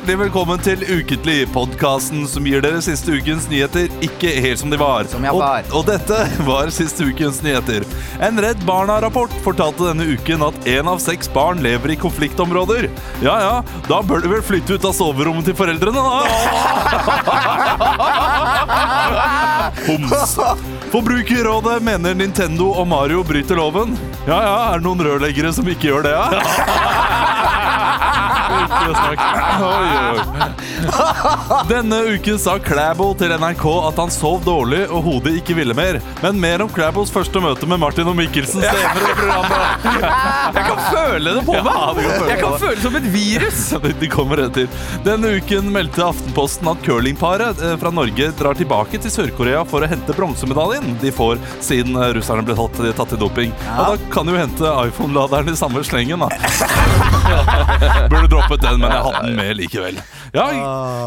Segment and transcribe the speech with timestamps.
[0.00, 4.78] hjertelig velkommen til Ukentlig, podkasten som gir dere siste ukens nyheter ikke helt som de
[4.80, 5.04] var.
[5.12, 5.66] Som jeg og, var.
[5.76, 7.84] og dette var siste ukens nyheter.
[8.24, 12.88] En Redd Barna-rapport fortalte denne uken at én av seks barn lever i konfliktområder.
[13.20, 13.52] Ja ja,
[13.90, 16.24] da bør du vel flytte ut av soverommet til foreldrene, da.
[19.84, 20.38] Homs.
[20.94, 23.92] Forbrukerrådet mener Nintendo og Mario bryter loven.
[24.24, 27.26] Ja ja, er det noen rørleggere som ikke gjør det, ja?
[28.70, 30.18] Oi, oi.
[31.68, 35.98] Denne uken sa Klæbo til NRK at han sov dårlig og hodet ikke ville mer.
[36.22, 39.88] Men mer om Klæbos første møte med Martin og Mikkelsen senere i programmet.
[40.54, 41.66] Jeg kan føle det på meg!
[41.66, 42.60] Ja, kan føle jeg kan det.
[42.62, 43.60] føle det som et virus!
[43.84, 44.68] De- De kommer til.
[45.04, 49.88] Denne uken meldte Aftenposten at curlingparet eh, fra Norge drar tilbake til Sør-Korea for å
[49.90, 53.52] hente bronsemedaljen de får siden eh, russerne ble tatt, tatt i doping.
[53.74, 56.30] Og da kan jo hente iPhone-laderen i samme slengen, da.
[58.10, 60.00] Burde droppet den, men jeg hadde den med likevel.
[60.32, 60.44] Ja,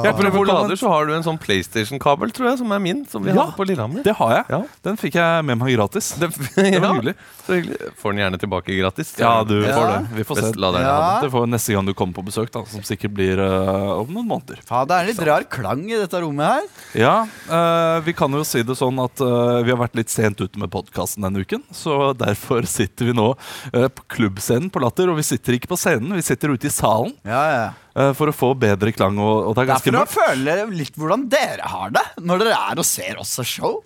[0.03, 0.63] hjertelig Apropos velkommen.
[0.67, 3.05] lader, så har du en sånn PlayStation-kabel, tror jeg, som er min.
[3.07, 4.03] Som vi Ja, hadde på Lillehammer.
[4.03, 4.45] Det har jeg.
[4.51, 4.59] Ja.
[4.83, 6.09] Den fikk jeg med meg gratis.
[6.19, 7.13] Det, Det ja, var hyggelig.
[7.45, 7.77] så hyggelig.
[8.01, 9.13] Får den gjerne tilbake gratis.
[9.19, 9.75] Ja, du Ja.
[9.77, 10.15] får det.
[10.17, 10.41] Vi får se.
[10.49, 11.21] Best laderen jeg Ja.
[11.23, 14.27] Det får neste gang du kommer på besøk, da, som sikkert blir uh, om noen
[14.27, 14.59] måneder.
[14.67, 16.67] Faen, det er en litt rar klang i dette rommet her.
[16.99, 17.15] Ja,
[17.49, 20.59] uh, vi kan jo si det sånn at uh, vi har vært litt sent ute
[20.59, 21.63] med podkasten denne uken.
[21.71, 23.31] Så derfor sitter vi nå
[23.71, 27.13] på klubbscenen på Latter, og vi sitter ikke på scenen, vi sitter ute i salen
[27.23, 27.63] Ja, ja.
[27.95, 29.17] Eh, for å få bedre klang.
[29.21, 30.77] Og, og det er ganske for å mørkt.
[30.81, 33.79] litt hvordan dere har det når dere er og ser oss og show.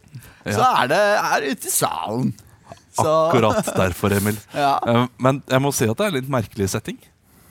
[0.47, 0.71] Så Ja.
[0.83, 2.33] er det er ute i salen.
[2.97, 4.37] Så, Akkurat derfor, Emil.
[4.55, 4.79] Ja.
[4.87, 6.97] Eh, men jeg må si at det er litt merkelig setting.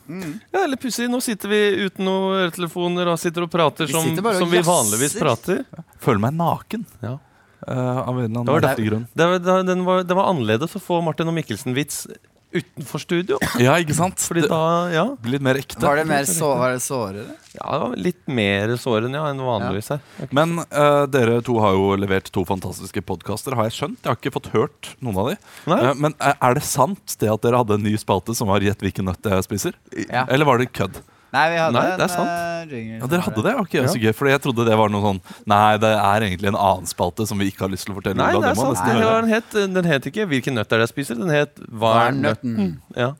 [0.06, 1.08] Ja, eller pussig.
[1.10, 4.62] Nå sitter vi uten noen øretelefoner og sitter og prater Vi som, og som vi
[4.62, 5.64] vanligvis prater.
[6.02, 6.86] Føler meg naken.
[7.02, 7.16] Ja.
[7.66, 9.06] Uh, av en eller Det annen var det, grunn.
[9.16, 12.04] Det var, det, den var, det var annerledes å få Martin og Mikkelsen-vits
[12.60, 13.40] utenfor studio.
[13.62, 14.20] Ja, ikke sant?
[14.22, 14.60] Fordi da,
[14.92, 15.80] ja, blir litt mer ekte.
[15.84, 17.36] Var det mer så, var det sårere?
[17.56, 20.02] ja, det var litt mer sårende ja, enn vanligvis her.
[20.36, 24.00] Men uh, dere to har jo levert to fantastiske podkaster, har jeg skjønt.
[24.02, 25.36] Jeg har ikke fått hørt noen av de.
[25.72, 25.80] Nei.
[25.82, 28.64] Eh, men er er det sant det at dere hadde en ny spalte som var
[28.64, 29.78] 'Gjett hvilken nøtt jeg spiser'?
[30.06, 30.26] Ja.
[30.28, 31.00] Eller var det kødd?
[31.32, 32.28] Nei, vi hadde Nei, det er en sant.
[32.28, 32.98] eh, jingle.
[33.00, 33.54] Ja, Dere hadde det?
[33.60, 36.56] Ok, så gøy, fordi jeg trodde det var noe sånn Nei, det er egentlig en
[36.56, 38.42] annen spalte som vi ikke har lyst til å fortelle Nei, om.
[38.42, 38.76] det er sant.
[38.78, 38.86] sant.
[38.86, 41.18] nesten Den, het, den het ikke 'Hvilken nøtt er det jeg spiser'?
[41.18, 42.56] Den het 'Hva er nøtten'?
[42.56, 42.80] nøtten?
[42.96, 43.12] Ja.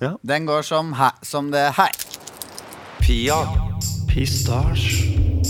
[0.00, 0.12] Ja.
[0.24, 1.90] Den går som, he, som det her.
[3.00, 3.40] Pia.
[4.08, 5.06] Pistasj.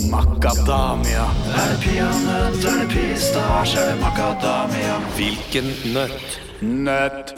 [0.09, 1.25] Macadamia.
[1.53, 4.95] Er det peanøtt, er det pistasj, er det macadamia?
[5.17, 6.39] Hvilken nøtt?
[6.61, 7.33] Nøtt.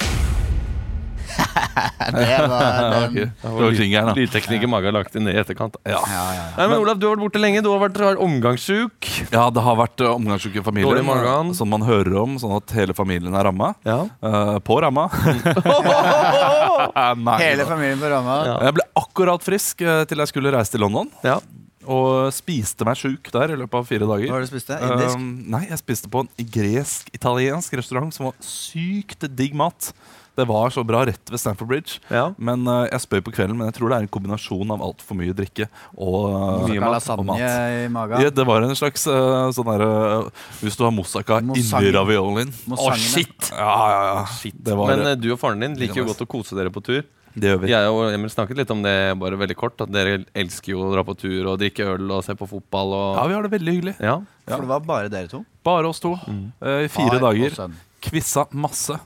[2.13, 3.31] det var den.
[3.41, 4.13] Det var.
[4.17, 5.77] Lydtekniker Maga lagt inn i etterkant.
[5.87, 5.97] Ja.
[5.97, 6.45] Ja, ja, ja.
[6.57, 7.63] Nei, men Olav, du har vært borte lenge.
[7.65, 9.09] Du har vært omgangssjuk.
[9.33, 11.53] ja, det har vært uh, omgangsuke i familien.
[11.57, 13.73] Sånn man hører om, sånn at hele familien er ramma.
[13.87, 14.03] Ja.
[14.21, 15.07] Eh, på ramma.
[17.23, 18.39] Nei, Hele familien på ramma.
[18.47, 18.55] Ja.
[18.69, 21.11] Jeg ble akkurat frisk til jeg skulle reise til London.
[21.25, 21.39] ja.
[21.83, 24.29] Og spiste meg sjuk der i løpet av fire dager.
[24.29, 24.77] Hva var det du spiste?
[24.87, 25.17] Indisk?
[25.19, 29.89] Um, nei, jeg spiste på en gresk-italiensk restaurant som var sykt digg mat.
[30.35, 31.99] Det var så bra rett ved Stamford Bridge.
[32.09, 32.31] Ja.
[32.41, 35.17] Men uh, Jeg spøy på kvelden, men jeg tror det er en kombinasjon av altfor
[35.19, 37.43] mye drikke og, uh, Mye mat og mat.
[37.43, 38.23] i magen?
[38.25, 39.89] Ja, det var en slags uh, sånn derre
[40.63, 42.49] Hvis du har moussaka inni raviolien.
[42.49, 43.51] Å, oh, shit!
[43.53, 44.23] Ja, ja, ja.
[44.39, 44.57] Shit.
[44.57, 47.03] Det var, Men du og faren din liker jo godt å kose dere på tur.
[47.37, 47.71] det gjør vi.
[47.75, 49.77] Jeg og Emil snakket litt om det bare veldig kort.
[49.85, 52.97] At dere elsker jo å dra på tur og drikke øl og se på fotball.
[52.97, 53.95] Og, Ja, vi har det veldig hyggelig.
[54.01, 54.19] ja.
[54.49, 55.45] For det var bare dere to?
[55.63, 56.17] Bare oss to.
[56.27, 56.45] Mm.
[56.57, 57.81] uh, I fire Far dager.
[58.03, 58.97] Kvissa masse.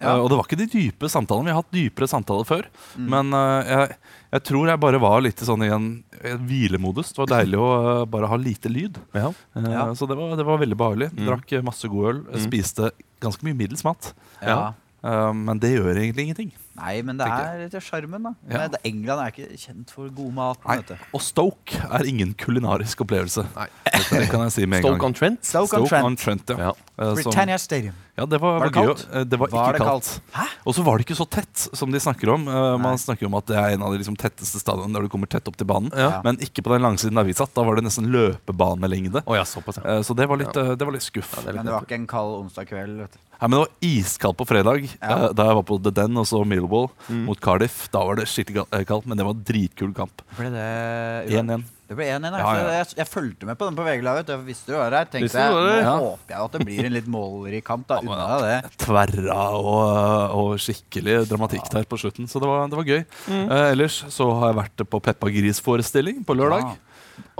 [0.00, 0.14] Ja.
[0.14, 1.50] Eh, og det var ikke de dype samtalene.
[1.50, 2.68] Vi har hatt dypere samtaler før.
[2.96, 3.06] Mm.
[3.12, 3.96] Men eh, jeg,
[4.36, 5.88] jeg tror jeg bare var litt sånn i en,
[6.24, 7.12] en hvilemodus.
[7.12, 9.00] Det var deilig å eh, bare ha lite lyd.
[9.12, 9.30] Ja.
[9.56, 9.86] Eh, Ja.
[9.94, 11.10] Så det var, det var veldig behagelig.
[11.16, 11.26] Mm.
[11.28, 12.22] Drakk masse god øl.
[12.30, 12.44] Mm.
[12.48, 14.14] Spiste ganske mye middels mat.
[14.40, 14.48] Ja.
[14.54, 14.62] Ja.
[15.00, 16.50] Eh, men det gjør egentlig ingenting.
[16.80, 18.30] Nei, men det er til sjarmen, da.
[18.48, 18.62] Ja.
[18.62, 20.62] Men England er ikke kjent for god mat.
[20.64, 20.96] Nei.
[21.12, 23.44] Og Stoke er ingen kulinarisk opplevelse.
[23.52, 23.66] Nei.
[24.10, 25.10] Det kan jeg si med en Stoke gang.
[25.10, 25.42] on Trent.
[25.44, 26.46] Stoke on Stoke on Trent.
[26.48, 26.72] Trent, ja.
[26.96, 27.10] Ja.
[27.18, 27.96] Britannia Stadium.
[28.20, 28.86] Ja, det var, Var det gøy.
[28.90, 29.04] kaldt?
[29.16, 30.08] eh, Det var Var ikke det kaldt.
[30.34, 30.56] kaldt?
[30.68, 32.44] Og så var det ikke så tett som de snakker om.
[32.46, 35.08] Uh, man snakker om at det er en av de liksom, tetteste stadionene der du
[35.08, 35.88] kommer tett opp til banen.
[35.96, 36.20] Ja.
[36.22, 37.54] Men ikke på den langsiden der vi satt.
[37.56, 39.22] Da var det nesten løpebanelengde.
[39.26, 39.96] Oh, ja, såpass, ja.
[39.96, 41.32] Eh, Så det var litt, uh, det var litt skuff.
[41.38, 42.98] Ja, det litt Men det var ikke en kald onsdag kveld.
[43.06, 43.18] Vet du.
[43.40, 45.32] Nei, men det var iskaldt på fredag Ja.
[45.32, 47.24] da jeg var på The Den og så Millwall Mm.
[47.24, 47.88] mot Cardiff.
[47.90, 50.20] Da var det skikkelig kaldt, men det var en dritkul kamp.
[50.36, 51.64] Ble det 1-1.
[51.88, 52.36] Det ble 1-1.
[52.38, 52.70] Ja, Ja.
[52.84, 54.28] Jeg, jeg fulgte med på den på VG-laget.
[54.28, 55.06] Jeg visste du var her.
[55.06, 55.80] Tenkte jeg, Nå?
[55.80, 55.96] Ja.
[55.98, 57.86] håper jeg at det blir en litt målrik kamp.
[57.88, 57.98] Da.
[58.10, 58.58] Unna det.
[58.82, 62.28] Tverra og, og skikkelig dramatikk der på slutten.
[62.30, 63.02] Så det var, det var gøy.
[63.30, 66.66] Eh, ellers så har jeg vært på Peppa Gris-forestilling på lørdag.
[66.70, 66.76] Ja.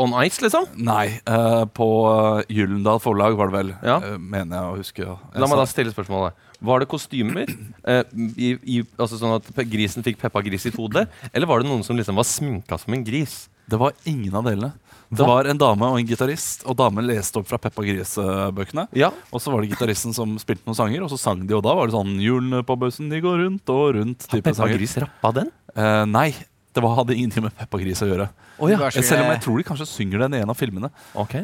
[0.01, 0.67] On ice, liksom?
[0.85, 3.71] Nei, eh, på eh, Gyllendal forlag var det vel.
[3.81, 3.97] Ja.
[4.05, 5.05] eh, mener jeg å huske.
[5.07, 5.17] ja.
[5.33, 6.47] Jeg La meg da stille spørsmålet.
[6.61, 7.49] Var det kostymer?
[7.89, 8.03] Eh,
[8.37, 11.07] i, i, altså sånn at grisen fikk Peppa Gris i hodet?
[11.33, 13.47] Eller var det noen som liksom var sminka som en gris?
[13.71, 14.75] Det var ingen av delene.
[15.11, 18.87] Det var en dame og en gitarist, og damen leste opp fra Peppa Gris-bøkene.
[18.95, 19.11] Ja.
[19.35, 21.75] Og så var det gitaristen som spilte noen sanger, og så sang de, og da
[21.75, 24.29] var det sånn 'Hjulene på bussen, de går rundt og rundt'.
[24.31, 24.79] Har Peppa sanger.
[24.79, 25.51] Gris rappa den?
[25.75, 26.31] Eh, nei,
[26.73, 28.29] det var, hadde ingenting med Peppa Gris å gjøre.
[28.61, 28.79] Oh, ja.
[28.95, 30.91] Selv om jeg tror de kanskje synger den i en av filmene.
[31.19, 31.35] Ok.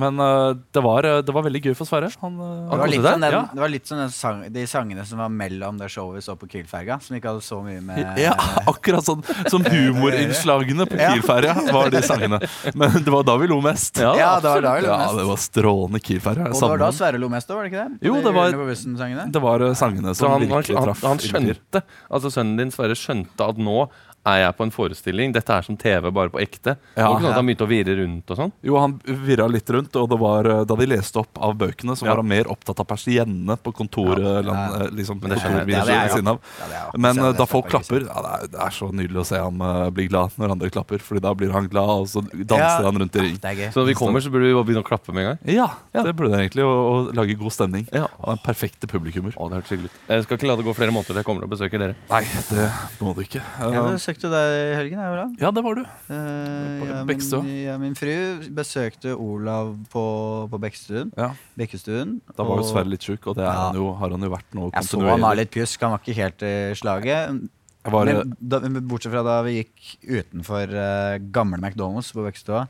[0.00, 2.08] Men uh, det, var, eh, det var veldig gøy for Sverre.
[2.22, 3.42] Han, eh, Det var litt som, den, Ja.
[3.52, 6.48] det var litt som sang, de sangene som var mellom det showet vi så på
[6.50, 6.96] Kiel-ferga.
[7.04, 8.32] Som ikke hadde så mye med Ja,
[8.72, 12.40] akkurat sånn som humorinnslagene på Kielferga var de sangene.
[12.74, 14.00] Men det var da vi lo mest.
[14.02, 16.48] Ja, Ja, det var da vi lo Ja, det var strålende Kiel-ferja.
[16.50, 16.90] Og det var da.
[16.92, 18.08] Sverre lo mest òg, var det ikke det?
[18.08, 19.28] Jo, det var-.
[19.32, 21.04] Det var sangene som han, virkelig han, traff.
[21.06, 23.86] han skjønte Altså sønnen din Sverre skjønte at nå
[24.24, 25.32] er jeg på en forestilling.
[25.34, 26.76] Dette er som TV, bare på ekte.
[26.96, 27.08] Ja.
[27.08, 28.52] var ikke sånn at han begynte å virre rundt og sånn.
[28.62, 28.92] Jo, han
[29.26, 32.10] virra litt rundt, og det var eh, da de leste opp av bøkene, så Ja.
[32.12, 34.22] var han mer opptatt av persiennene på kontoret.
[34.22, 34.40] Ja.
[34.46, 35.82] land- eh, liksom, Men det skjønner jeg.
[36.22, 36.36] Ja.
[36.70, 39.38] Ja, Men eh, da folk klapper ja, det, er, det er så nydelig å se
[39.38, 42.82] ham uh, bli glad når andre klapper, Fordi da blir han glad, og så danser
[42.82, 42.86] Ja.
[42.86, 43.36] han rundt i ring.
[43.72, 45.38] Så når vi kommer, så burde vi begynne å klappe med en gang.
[45.54, 46.02] Ja, Ja.
[46.04, 47.88] det burde det egentlig, og, og lage god stemning.
[47.92, 48.06] Ja.
[48.22, 49.34] Og en perfekte publikummer.
[49.36, 49.98] Å, det hørtes hyggelig ut.
[50.08, 51.94] Jeg skal ikke la det gå flere måneder til jeg kommer og besøker dere.
[52.10, 52.70] Nei, det
[53.00, 53.42] må du ikke.
[53.60, 55.32] Uh, besøkte deg i helgen, jeg, Olav.
[55.40, 55.82] ja, det var du.
[55.82, 58.12] Eh, På ja, min, ja, min fru
[58.54, 60.04] besøkte Olav på,
[60.52, 61.12] på Bekkestuen.
[61.16, 61.32] Ja.
[61.58, 62.20] Bekkestuen.
[62.36, 63.66] Da var jo Sverre litt sjuk, og det er Ja.
[63.68, 66.02] han jo, har han jo vært nå Jeg så han var litt pjusk, han var
[66.04, 67.48] ikke helt i slaget.
[67.82, 72.66] Var, eh, Men da, bortsett fra da vi gikk utenfor uh, gamle McDonald's på Bekkestua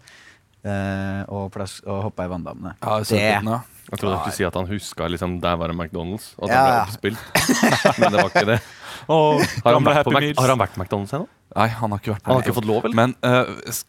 [0.63, 2.77] Uh, og, plass, og hoppa i vanndammene.
[2.79, 3.57] ja.
[3.91, 6.53] Jeg trodde du skulle si at han huska liksom, der var det McDonald's, og at
[6.55, 7.99] Ja, han ble oppspilt.
[7.99, 8.61] Men det var ikke det.
[9.13, 11.27] Og Har han vært på, Mac har han vært på McDonald's ennå?
[11.57, 12.95] Nei, han har ikke vært på Han har ikke fått lov, eller?
[12.95, 13.81] Men uh,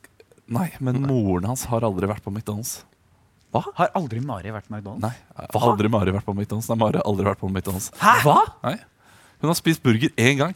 [0.53, 2.81] Nei, men moren hans har aldri vært på McDonald's.
[3.53, 5.03] Har aldri Mari vært på McDonald's?
[5.05, 6.71] Nei, Aldri Mari vært på McDonald's.
[6.71, 7.91] Nei, Mari har aldri vært på McDonald's.
[8.01, 8.15] Hæ?
[8.25, 8.39] Hva?
[8.65, 8.75] Nei.
[9.43, 10.55] Hun har spist burger én gang.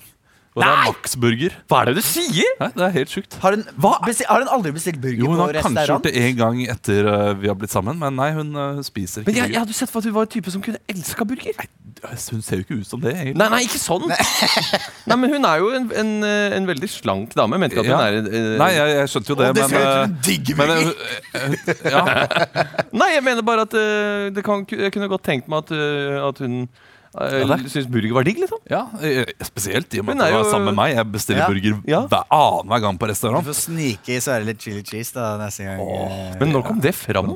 [0.57, 0.85] Og det er Nei!
[0.89, 1.55] Max-burger.
[1.69, 2.53] Hva er det du sier?!
[2.59, 3.35] Nei, Det er helt sjukt.
[3.43, 3.63] Har hun,
[4.07, 6.01] besti- har hun aldri bestilt burger Jo, hun på har kanskje restaurant?
[6.01, 9.21] gjort det én gang etter uh, vi har blitt sammen, men nei, hun uh, spiser
[9.21, 9.59] ikke Men jeg, jeg burger.
[9.67, 11.61] hadde sett for at du var en type som kunne elska burger.
[12.31, 13.13] Hun ser jo ikke ut som det.
[13.13, 13.37] egentlig.
[13.41, 14.03] Nei, nei, ikke sånn!
[15.09, 17.57] Nei, men Hun er jo en, en, eh, en veldig slank dame.
[17.57, 18.01] Jeg mente ikke at hun Ja.
[18.05, 20.67] er eh, Nei, jeg, jeg skjønte jo det, det men ser ut som en men,
[20.73, 20.93] burger.
[21.33, 22.03] eh, ja,
[23.01, 26.17] Nei, jeg mener bare at eh, det kan, jeg kunne godt tenkt meg at, eh,
[26.27, 26.59] at hun
[27.17, 28.59] Ja, det- syns burger var digg, liksom.
[28.69, 30.95] ja, eh, spesielt i og med at er var sammen med meg.
[30.95, 31.47] Jeg bestiller Ja.
[31.47, 32.01] burger Ja.
[32.07, 33.43] hver annenhver gang på restaurant.
[33.45, 35.79] Du får snike i Sverre litt chili cheese da neste gang.
[35.79, 37.33] Åh, Men når kom det fram?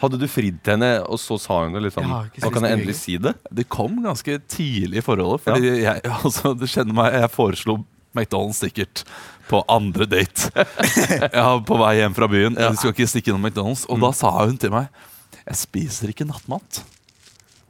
[0.00, 2.78] Hadde du fridd til henne, og så sa hun det liksom ja, Nå kan jeg
[2.78, 3.34] endelig si det?
[3.52, 5.40] Det kom ganske tidlig i forholdet.
[5.42, 7.84] Fordi jeg, altså, du kjenner meg, jeg foreslo
[8.16, 9.04] McDonald's sikkert
[9.48, 10.50] på andre date.
[11.32, 12.56] ja, på vei hjem fra byen.
[12.58, 12.70] Ja.
[12.70, 14.88] Vi skal ikke stikke innom McDonald's Og da sa hun til meg
[15.46, 16.82] Jeg spiser ikke nattmat.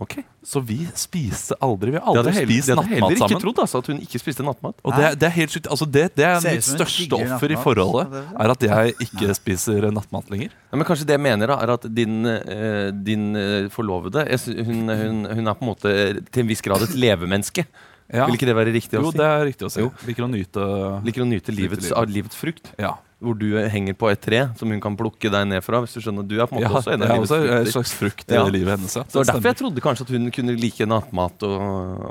[0.00, 0.12] Ok
[0.46, 1.90] Så vi spiste aldri.
[1.90, 3.40] Vi har aldri heller- spist det hadde heller ikke sammen.
[3.42, 4.76] trodd, altså, at hun ikke spiste nattmat.
[4.84, 5.66] Og det, det er helt sykt.
[5.74, 8.14] Altså, det, det er Ser mitt største offer i forholdet.
[8.38, 10.54] Er at jeg ikke spiser nattmat lenger.
[10.70, 14.24] Ja, men kanskje det jeg mener, da, er at din, eh, din eh, forlovede
[14.64, 15.92] hun, hun, hun er på en måte
[16.30, 17.66] til en viss grad et levemenneske.
[18.08, 18.24] Ja.
[18.24, 19.04] Vil ikke det være riktig å si?
[19.04, 19.80] Jo, det er riktig å si.
[19.82, 19.90] Jo.
[20.08, 20.62] Liker å nyte
[21.04, 21.98] Liker å nyte livets, livet.
[21.98, 22.70] av livets frukt.
[22.80, 22.94] Ja.
[23.18, 25.80] Hvor du henger på et tre som hun kan plukke deg ned fra.
[25.82, 27.92] Hvis Du skjønner, du er på en Ja, måte også en livets også en slags
[27.98, 28.44] frukt i Ja.
[28.46, 28.94] livet hennes.
[28.94, 29.02] Ja.
[29.02, 31.56] Så det var derfor jeg trodde kanskje at hun kunne like nattmat og,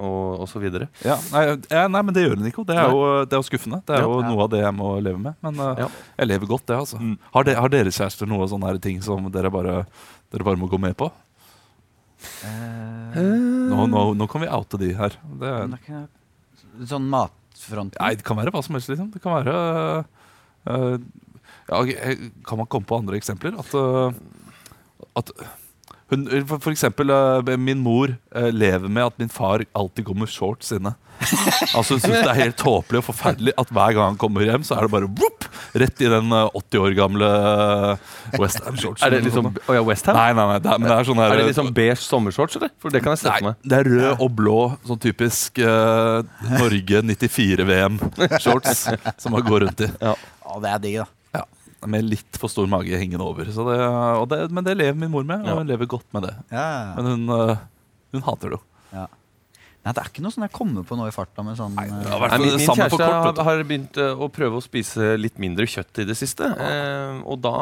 [0.03, 0.89] og, og så videre.
[1.05, 2.65] Ja, nei, ja, nei, men det gjør hun ikke.
[2.67, 3.79] Det er jo, det er jo skuffende.
[3.87, 4.09] Det er Ja.
[4.09, 4.27] jo Ja.
[4.33, 5.35] noe av det jeg må leve med.
[5.41, 5.87] Men uh, Ja.
[6.19, 6.75] jeg lever godt, det.
[6.75, 7.17] altså Mm.
[7.33, 9.85] har, de, har dere kjærester noe sånne her ting som dere bare,
[10.29, 11.09] dere bare må gå med på?
[12.43, 13.15] Uh,
[13.71, 15.09] Nå, nå, nå kan vi oute de her.
[15.23, 16.07] Det, er- men det kan-
[16.85, 19.09] Sånn matfront nei, det kan være hva som helst, liksom.
[19.11, 20.03] Det kan være uh,
[20.67, 21.81] ja,
[22.47, 23.57] Kan man komme på andre eksempler?
[23.59, 24.11] At, uh,
[25.17, 25.31] at
[26.07, 28.13] hun, for, eksempel, uh, min mor
[28.51, 30.95] lever med at min far alltid går med shorts inne.
[31.73, 34.63] Altså Hun syns det er helt tåpelig og forferdelig at hver gang han kommer hjem,
[34.65, 35.47] så er det bare whoop,
[35.77, 37.29] rett i den uh, 80 år gamle
[38.37, 39.05] West Ham-shortsen.
[39.05, 40.17] Er det liksom oh ja, Westham?
[40.17, 42.59] Nei, nei, nei, det er, men det er sånn her Er det liksom beige sommershorts,
[42.59, 42.73] eller?
[42.81, 43.59] For det kan jeg sette Nei, meg.
[43.65, 44.57] det er rød og blå,
[44.87, 46.21] sånn typisk uh,
[46.53, 49.91] Norge 94-VM-shorts som man går rundt i.
[50.57, 51.07] Å, det er digg, da.
[51.37, 51.45] Ja,
[51.87, 53.45] Med litt for stor mage hengende over.
[53.53, 55.59] Så det, og det, men det lever min mor med, og Ja.
[55.61, 56.33] hun lever godt med det.
[56.51, 56.67] Ja.
[56.97, 57.57] Men hun, uh,
[58.15, 58.63] hun hater det jo.
[59.87, 61.85] Nei, det er ikke noe sånn jeg kommer på nå i farta med sånn Nei,
[61.87, 63.39] eh, det har vært Nei, min, det min samme kjæreste kort, vet du.
[63.39, 66.43] har, har begynt eh, å prøve å spise litt mindre kjøtt i det siste.
[66.43, 67.53] Eh, og da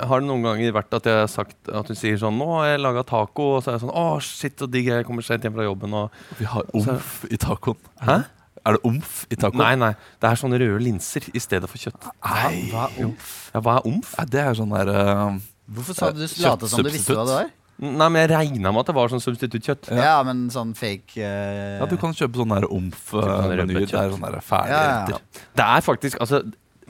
[0.00, 2.70] har det noen ganger vært at jeg har sagt At hun sier sånn 'Nå har
[2.70, 4.88] jeg laga taco.' Og så er jeg sånn 'Å, shit, så digg.
[4.88, 7.76] Jeg kommer sent hjem fra jobben.' Og, Vi har omf i tacoen.
[8.00, 8.22] Hæ?
[8.62, 9.58] Er det omf i taco?
[9.58, 9.94] Nei, nei.
[10.22, 12.06] Det er sånne røde linser i stedet for kjøtt.
[12.22, 12.68] Nei.
[12.70, 13.32] Hva er omf?
[13.50, 14.12] Ja, hva er omf?
[14.18, 15.40] Nei, det er sånn der uh,
[15.72, 17.50] Hvorfor sa du late som du visste hva det var?
[17.82, 19.88] Nei, men jeg regna med at det var sånn substituttkjøtt.
[19.98, 21.80] Ja, men sånn fake uh...
[21.80, 23.64] Ja, du kan kjøpe sånne omf-menyer.
[23.64, 25.18] Uh, det er sånne Ja, ja, ja.
[25.58, 26.44] Det er faktisk Altså,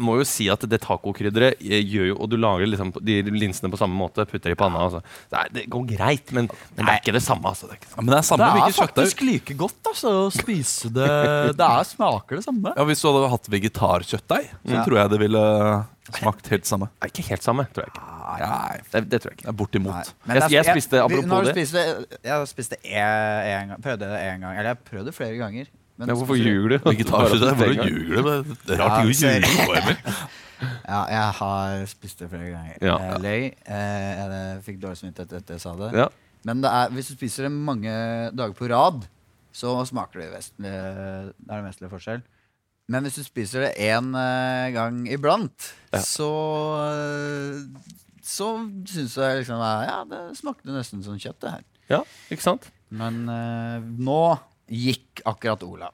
[0.05, 3.71] må jo si at det tacokrydderet eh, gjør jo Og du lager liksom de linsene
[3.73, 4.85] på samme måte, putter i panna.
[4.89, 5.01] Altså.
[5.31, 7.49] Det, er, det går greit, men, men det er ikke det samme.
[7.53, 7.71] Altså.
[7.71, 7.91] Det er ikke.
[7.95, 11.09] Ja, men det er samme Det er faktisk like godt altså, å spise det.
[11.57, 12.75] Det er, smaker det samme.
[12.77, 14.85] Ja, Hvis du hadde hatt vegetarkjøttdeig, så Ja.
[14.87, 15.43] tror jeg det ville
[16.13, 16.89] smakt helt samme.
[16.99, 18.09] Det er ikke helt samme, tror jeg ikke.
[18.43, 19.45] Nei, Det, det tror jeg ikke.
[19.47, 19.93] det er bortimot.
[20.27, 20.35] Nei.
[20.35, 21.55] Jeg- er- jeg spiste- apropos når du det.
[21.69, 21.83] Spiste,
[22.25, 24.57] jeg spiste det en gang, prøvde det én gang.
[24.59, 25.67] Eller jeg prøvde det flere ganger.
[25.99, 26.77] Men hvorfor ljuger du?
[26.85, 28.55] Hvorfor ljuger du?
[28.67, 29.97] Det er Ja, rart å ljuger på, Emil.
[30.63, 32.77] Ja, jeg har spist det flere ganger.
[32.87, 32.93] Ja.
[33.03, 33.47] Jeg løy.
[33.67, 35.89] Eh, jeg fikk dårlig samvittighet etter jeg sa det.
[35.99, 36.05] Ja.
[36.47, 37.95] Men det er, hvis du spiser det mange
[38.39, 39.01] dager på rad,
[39.55, 42.23] så smaker det vesentlig Det er det vesentlig forskjell.
[42.95, 44.13] Men hvis du spiser det én
[44.75, 45.99] gang iblant, Ja.
[46.07, 46.31] så
[46.87, 47.59] eh,
[48.23, 48.53] Så
[48.87, 51.67] syns jeg liksom eh, Ja, det smakte nesten som kjøtt, det her.
[51.91, 52.71] Ja, ikke sant?
[52.95, 54.21] Men eh, nå
[54.73, 55.91] gikk akkurat Ola.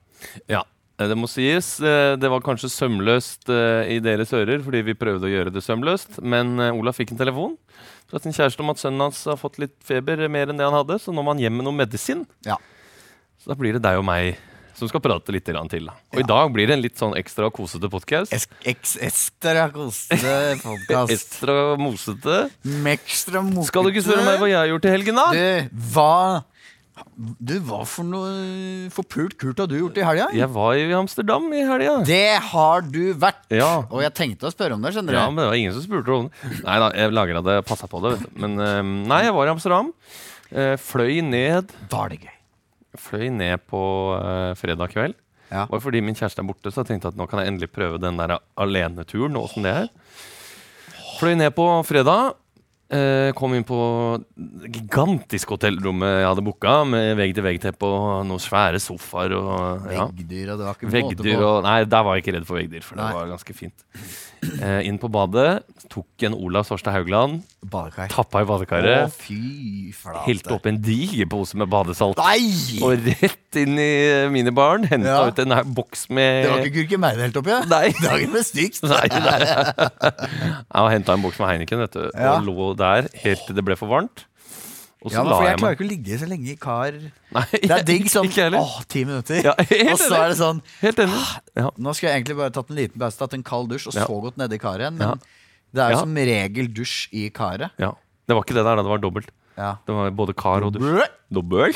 [0.48, 0.62] Ja.
[0.98, 1.80] eh, Det må sies.
[1.80, 5.62] eh, Det var kanskje sømløst eh, i deres ører fordi vi prøvde å gjøre det
[5.66, 6.20] sømløst.
[6.22, 7.56] Men Ola fikk en telefon
[8.08, 10.64] fra sin kjæreste om at sønnen hans har fått litt feber, eh, mer enn det
[10.68, 10.96] han hadde.
[11.02, 12.26] Så nå må han hjem med noe medisin.
[12.46, 12.56] Ja.
[13.38, 14.38] Så da blir det deg og meg
[14.78, 15.56] som skal prate litt til.
[15.58, 18.30] Og i dag blir det en litt sånn ekstra kosete podkast.
[18.62, 21.10] Ekstra kosete podkast.
[21.16, 22.36] Ekstra mosete.
[22.62, 23.72] Mekstra mosete.
[23.72, 25.26] Skal du ikke spørre meg hva jeg har gjort i helgen, da?
[25.34, 26.44] Du, hva
[27.18, 30.28] Du, hva for noe forpult kult har du gjort i helga?
[30.36, 31.96] Jeg var i Amsterdam i helga.
[32.06, 33.44] Det har du vært!
[33.54, 33.70] Ja.
[33.88, 35.18] Og jeg tenkte å spørre om det, skjønner du.
[35.18, 36.52] Ja, men det var ingen som spurte om det.
[36.62, 38.14] Nei da, jeg lagra det, passa på det.
[38.16, 38.40] Vet du.
[38.44, 39.92] Men eh, nei, jeg var i Amsterdam.
[40.48, 42.34] Eh, fløy ned Var det gøy?
[42.98, 43.82] Fløy ned på
[44.18, 45.18] eh, fredag kveld.
[45.52, 45.66] Ja.
[45.70, 48.00] Var fordi min kjæreste er borte, så jeg tenkte at nå kan jeg endelig prøve
[48.02, 49.36] den der aleneturen.
[49.40, 49.88] og det er.
[51.18, 52.36] Fløy ned på fredag.
[52.88, 53.78] Eh, kom inn på
[54.32, 59.34] det gigantiske hotellrommet jeg hadde booka, med vegg-til-vegg-teppe og noen svære sofaer.
[59.36, 60.06] Og, ja.
[60.08, 61.50] Veggdyr, og det var ikke Veggdyr på.
[61.50, 63.10] og Nei, der var jeg ikke redd for veggdyr, for Nei.
[63.10, 63.84] det var ganske fint.
[64.62, 65.50] Eh, inn på badet,
[65.92, 68.06] tok en Olav Svarstad Haugland, Badekar.
[68.08, 70.20] tappa i Å, fy flate.
[70.28, 72.16] helte opp en diger pose med badesalt.
[72.16, 72.78] Nei!
[72.80, 74.86] Og rett inn i minibaren.
[74.86, 75.26] Henta Ja.
[75.26, 77.50] ut en her boks med Det var ikke gurkemeie helt oppi?
[77.68, 77.92] Nei.
[78.00, 78.82] Dagen var stygt.
[78.84, 79.40] Nei, nei.
[79.98, 82.36] Jeg henta en boks med Heineken vet du, Ja.
[82.38, 84.24] og lå der helt til det ble for varmt.
[85.02, 86.48] Og så Ja, men la for jeg jeg klarer meg ikke å ligge så lenge
[86.50, 86.92] i kar.
[87.30, 88.64] Nei, Det er digg sånn Ikke jeg heller.
[88.66, 89.42] åh, ti minutter.
[89.44, 90.18] Ja, helt og så enig.
[90.24, 91.20] er det sånn Helt enig.
[91.54, 91.70] Ja.
[91.78, 94.06] Nå skulle jeg egentlig bare tatt en liten pause, tatt en kald dusj og Ja.
[94.06, 94.98] så gått nedi karet igjen.
[94.98, 95.14] Men Ja.
[95.74, 96.00] Det er jo Ja.
[96.04, 97.70] som regel dusj i karet.
[97.78, 97.92] ja.
[98.28, 98.82] Det var ikke det der, da.
[98.82, 99.30] Det var dobbelt.
[99.56, 99.76] Ja.
[99.86, 101.00] Det var både kar og dusj.
[101.32, 101.72] Dobbel.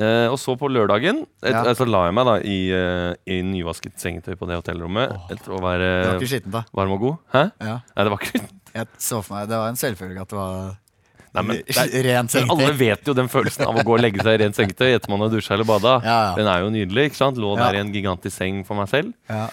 [0.00, 1.64] Eh, og så på lørdagen et, Ja.
[1.68, 5.12] eh, Så la jeg meg da i, eh, i nyvasket sengetøy på det hotellrommet.
[5.30, 6.64] Etter å Det var ikke skittent, da.
[6.72, 7.16] varm og god.
[7.34, 7.52] Hæ?
[7.60, 7.80] Ja.
[7.96, 10.76] Nei, det var ikke Jeg så for meg, Det var en selvfølge at det var
[11.34, 12.50] Nei, men det er, ren sengetøy.
[12.50, 15.10] Alle vet jo den følelsen av å gå og legge seg i rent sengetøy etter
[15.10, 16.02] man har dusja eller bada.
[16.02, 16.34] Ja, ja.
[16.36, 17.10] Den er jo nydelig.
[17.10, 17.36] ikke sant?
[17.36, 17.68] Lå Ja.
[17.70, 19.12] der i en gigantisk seng for meg selv.
[19.28, 19.48] Ja.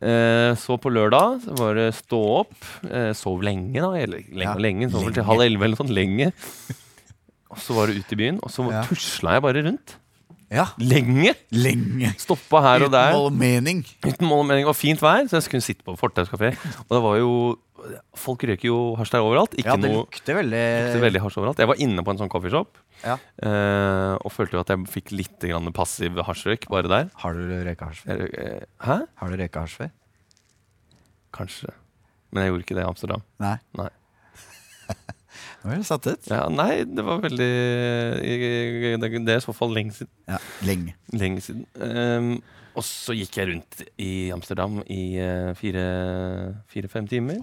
[0.00, 2.54] Eh, så på lørdag så var det stå opp.
[2.88, 3.90] Eh, sov lenge, da.
[3.98, 4.90] Eller lenge og lenge.
[4.90, 5.94] Sov vel til halv elleve eller noe sånt.
[5.94, 6.30] Lenge.
[7.52, 8.82] Og så var det ut i byen, og så Ja.
[8.88, 9.96] tusla jeg bare rundt.
[10.52, 10.66] Ja.
[10.78, 11.32] Lenge!
[11.56, 12.12] Lenge.
[12.20, 13.10] Stoppa her og der.
[13.10, 13.82] Uten mål og mening.
[14.04, 14.68] Uten mål og mening.
[14.68, 16.52] Og fint vær, så jeg skulle sitte på fortauskafé.
[16.86, 17.30] Og det var jo
[18.14, 19.56] Folk røyker jo hasj der overalt.
[19.58, 21.62] Ikke Ja, det noe lukter veldig lukte veldig hasj overalt.
[21.64, 23.16] Jeg var inne på en sånn coffeeshop Ja.
[23.42, 27.08] uh, og følte jo at jeg fikk litt grann passiv hasjrøyk bare der.
[27.24, 28.22] Har du røyka hasj før?
[28.22, 29.00] Jeg, eh, hæ?
[29.18, 29.90] Har du røyka hasj før?
[31.34, 31.74] Kanskje.
[32.30, 33.26] Men jeg gjorde ikke det i Amsterdam.
[33.42, 33.56] Nei.
[33.80, 33.90] Nei.
[35.86, 36.26] Satt ut.
[36.30, 37.50] Ja, nei, det var veldig
[38.98, 40.10] Det det er i så fall lenge siden.
[40.30, 40.94] Ja, lenge.
[41.14, 41.66] Lenge siden.
[41.78, 42.32] Um,
[42.74, 47.42] og så gikk jeg rundt i Amsterdam i eh, fire- fire-fem timer.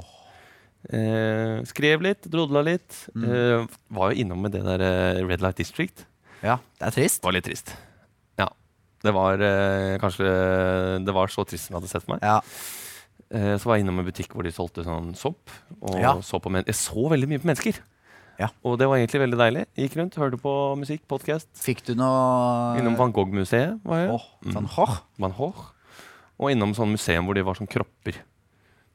[0.90, 2.96] Uh, skrev litt, drodla litt.
[3.14, 3.28] Mm.
[3.28, 6.06] Uh, var jo innom med det der eh, Red Light District.
[6.42, 7.22] Ja, det er trist.
[7.24, 7.76] Var litt trist.
[8.40, 8.48] Ja.
[9.04, 10.28] Det var eh, kanskje
[11.06, 12.24] Det var så trist som jeg hadde sett for meg.
[12.26, 12.40] Ja.
[13.30, 15.52] Så var jeg innom en butikk hvor de solgte sånn sopp.
[15.86, 16.16] Og Ja.
[16.26, 17.78] så på jeg så veldig mye på mennesker.
[18.40, 18.48] Ja.
[18.64, 19.66] Og det var egentlig veldig deilig.
[19.76, 21.50] Gikk rundt, hørte på musikk, podkast.
[21.60, 24.16] Fikk du noe Innom Van Gogh-museet var jeg.
[24.16, 25.02] Oh, Van Gogh?
[25.20, 25.66] Van Gogh.
[26.40, 28.22] Og innom sånn museum hvor de var som kropper.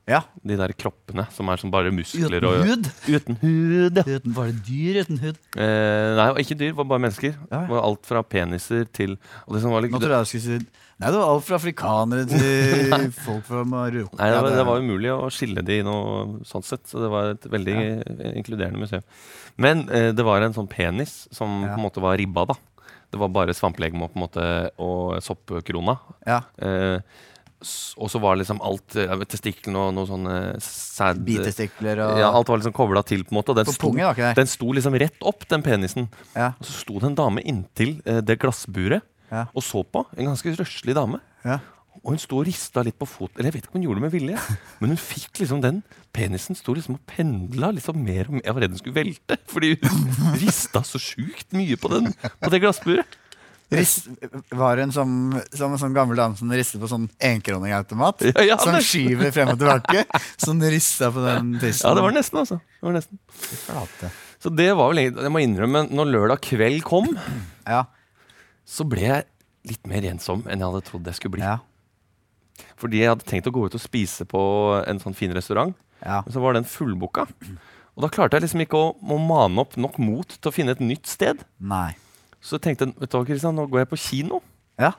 [0.08, 0.22] Ja.
[0.44, 2.88] De der kroppene som er som bare muskler Uten og hud?
[3.08, 4.04] Uten hud, ja.
[4.16, 5.38] Uten bare dyr uten hud.
[5.56, 7.36] Eh, nei, ikke dyr, det var bare mennesker.
[7.36, 7.62] Ja, ja.
[7.68, 10.32] Det var alt fra peniser til og det som var litt, Nå tror jeg jeg
[10.32, 14.14] skulle si Nei, det var alt fra afrikanere til folk fra Marokko.
[14.20, 16.84] Nei, det var, det var umulig å skille de i noe sånn sett.
[16.90, 18.30] Så det var et veldig ja.
[18.38, 19.02] inkluderende museum.
[19.58, 21.74] Men eh, det var en sånn penis som Ja.
[21.74, 22.58] på en måte var ribba, da.
[23.10, 24.48] Det var bare svamplegeme og, på en måte,
[24.82, 25.98] og soppkrona.
[26.26, 26.42] ja.
[26.58, 26.98] Eh,
[27.96, 31.22] og så var liksom alt eh, Testiklene og noe sånne sæd...
[31.24, 33.54] Bitestikler og Ja, alt var liksom kobla til, på en måte.
[33.54, 33.88] Og den, sto,
[34.36, 36.10] den sto liksom rett opp, den penisen.
[36.34, 36.50] Ja.
[36.58, 39.46] Og så sto det en dame inntil eh, det glassburet Ja.
[39.50, 40.04] og så på.
[40.14, 41.18] En ganske røslig dame.
[41.44, 41.58] Ja.
[42.00, 43.38] og hun sto og rista litt på foten.
[43.38, 44.38] Eller jeg vet ikke om hun gjorde det med vilje,
[44.80, 45.82] men hun fikk liksom den
[46.14, 48.44] Penisen sto liksom og pendla liksom mer og mer.
[48.46, 50.08] Jeg var redd den skulle velte, fordi hun
[50.44, 53.18] rista så sjukt mye på, den, på det glassburet.
[53.74, 54.06] Rist,
[54.54, 55.08] var hun som,
[55.56, 58.26] som en sånn gammel dame som rister på sånn enkroningautomat?
[58.30, 60.04] Ja, ja, som skyver frem og tilbake?
[60.38, 61.88] Som rista på den tissen?
[61.88, 62.60] Ja, det var nesten, altså.
[62.60, 63.18] Det var nesten.
[64.44, 67.10] Så det var vel Jeg må innrømme, når lørdag kveld kom,
[67.64, 67.86] Ja,
[68.64, 69.26] så ble jeg
[69.68, 71.44] litt mer ensom enn jeg hadde trodd jeg skulle bli.
[71.44, 71.58] ja,
[72.80, 74.40] Fordi jeg hadde tenkt å gå ut og spise på
[74.84, 76.22] en sånn fin restaurant, ja.
[76.24, 77.26] men så var den fullbooka.
[77.94, 80.74] Og da klarte jeg liksom ikke å, å mane opp nok mot til å finne
[80.74, 81.44] et nytt sted.
[81.62, 81.92] Nei.
[82.44, 84.40] Så jeg tenkte vet du hva, Kristian, nå går jeg på kino.
[84.80, 84.92] Ja.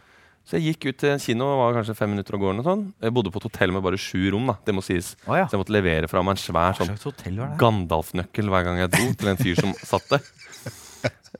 [0.45, 2.51] Så jeg gikk ut til en kino, var kanskje fem minutter å gå.
[2.53, 2.83] og sånn.
[3.01, 4.45] Jeg bodde på et hotell med bare sju rom.
[4.51, 5.15] da, det må sies.
[5.25, 5.47] Oh, ja.
[5.49, 6.93] Så jeg måtte levere fra meg en svær sånn?
[7.61, 10.27] Gandalf-nøkkel hver gang jeg dro til en fyr som satt der.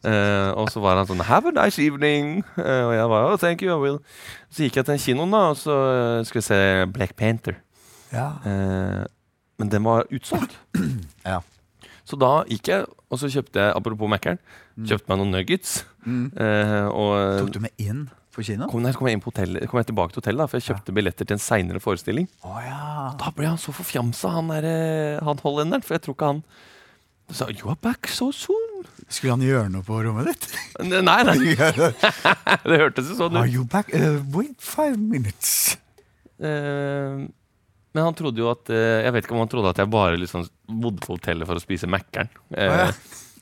[0.04, 2.44] Eh, og så var han sånn 'Have a nice evening'.
[2.58, 4.02] Uh, og jeg var oh, 'Thank you, I will'.
[4.52, 5.76] Så gikk jeg til kinoen da, og så
[6.20, 7.56] uh, skulle jeg se Black Panther.
[8.14, 8.32] Ja.
[9.58, 10.60] Men den var utsolgt.
[11.26, 11.40] Ja.
[12.06, 14.38] Så da gikk jeg, og så kjøpte jeg, apropos Mækkern,
[14.78, 15.86] kjøpte meg noen nuggets.
[16.06, 16.28] Mm.
[16.94, 18.04] Og Tok du med inn
[18.36, 18.68] på kino?
[18.70, 20.94] kom, nei, så kom jeg hotellet, kom jeg tilbake til hotellet, da, for jeg kjøpte
[20.94, 22.30] billetter til en seinere forestilling.
[22.46, 23.10] Oh, ja.
[23.18, 24.70] Da ble han så forfjamsa, han, der,
[25.26, 26.44] han hollenderen, for jeg tror ikke han
[27.32, 28.65] sa 'You are back so soon'.
[29.08, 30.46] Skulle han gjøre noe på rommet ditt?
[30.82, 31.36] Nei, nei,
[32.70, 33.92] det hørtes jo sånn Are you back?
[33.94, 35.78] Uh, wait five minutes.
[36.42, 37.28] Uh,
[37.96, 40.18] men han trodde jo at uh, Jeg vet ikke om han trodde at jeg bare
[40.20, 42.32] liksom bodde på hotellet for å spise Mækkern.
[42.52, 42.90] Uh, Å, ja.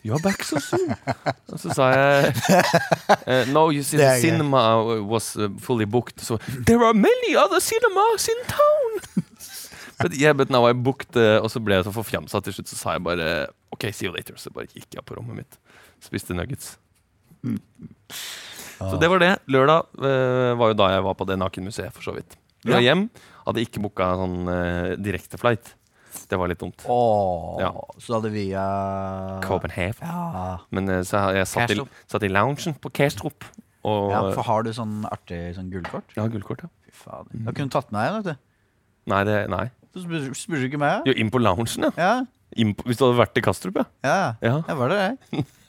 [0.04, 0.92] You are back so soon.
[1.54, 5.32] Og så sa jeg uh, No, you see, the cinema was
[5.64, 6.20] fully booked.
[6.20, 9.24] So there are many other cinemas in town.
[10.04, 12.82] but yeah, but now I booked Og så ble jeg så forfjamsa til slutt, så
[12.82, 13.30] sa jeg bare
[13.74, 14.36] OK, see you later.
[14.38, 15.58] Så bare gikk jeg på rommet mitt.
[16.04, 16.74] Spiste nuggets.
[18.84, 19.32] Så det var det.
[19.52, 22.36] Lørdag uh, var jo da jeg var på det nakenmuseet, for så vidt.
[22.64, 22.92] Dra Ja.
[22.92, 23.08] hjem.
[23.46, 25.74] Hadde ikke booka sånn uh, direkteflight.
[26.30, 26.84] Det var litt dumt.
[26.88, 27.72] Åh, Ja.
[28.00, 28.46] Så hadde vi
[29.44, 30.04] Copenhagen.
[30.04, 30.58] ja.
[30.72, 31.80] Men uh, så jeg, jeg satt, i,
[32.12, 33.48] satt i loungen på Kastrup.
[33.84, 36.14] Og ja, for har du sånn artig sånn gullkort?
[36.16, 36.70] Ja, gullkort, ja.
[36.88, 37.34] Fy fader.
[37.44, 38.46] Da kunne du tatt med deg vet du.
[39.12, 39.66] Nei, det, nei.
[39.92, 41.10] Så spurte spurte du ikke meg?
[41.10, 41.92] Jo, inn på loungen, ja.
[42.00, 42.14] Ja,
[42.56, 43.84] Inn på, hvis du hadde vært i Kastrup, ja.
[44.06, 44.18] ja.
[44.46, 44.56] ja.
[44.70, 45.44] Jeg var der, jeg.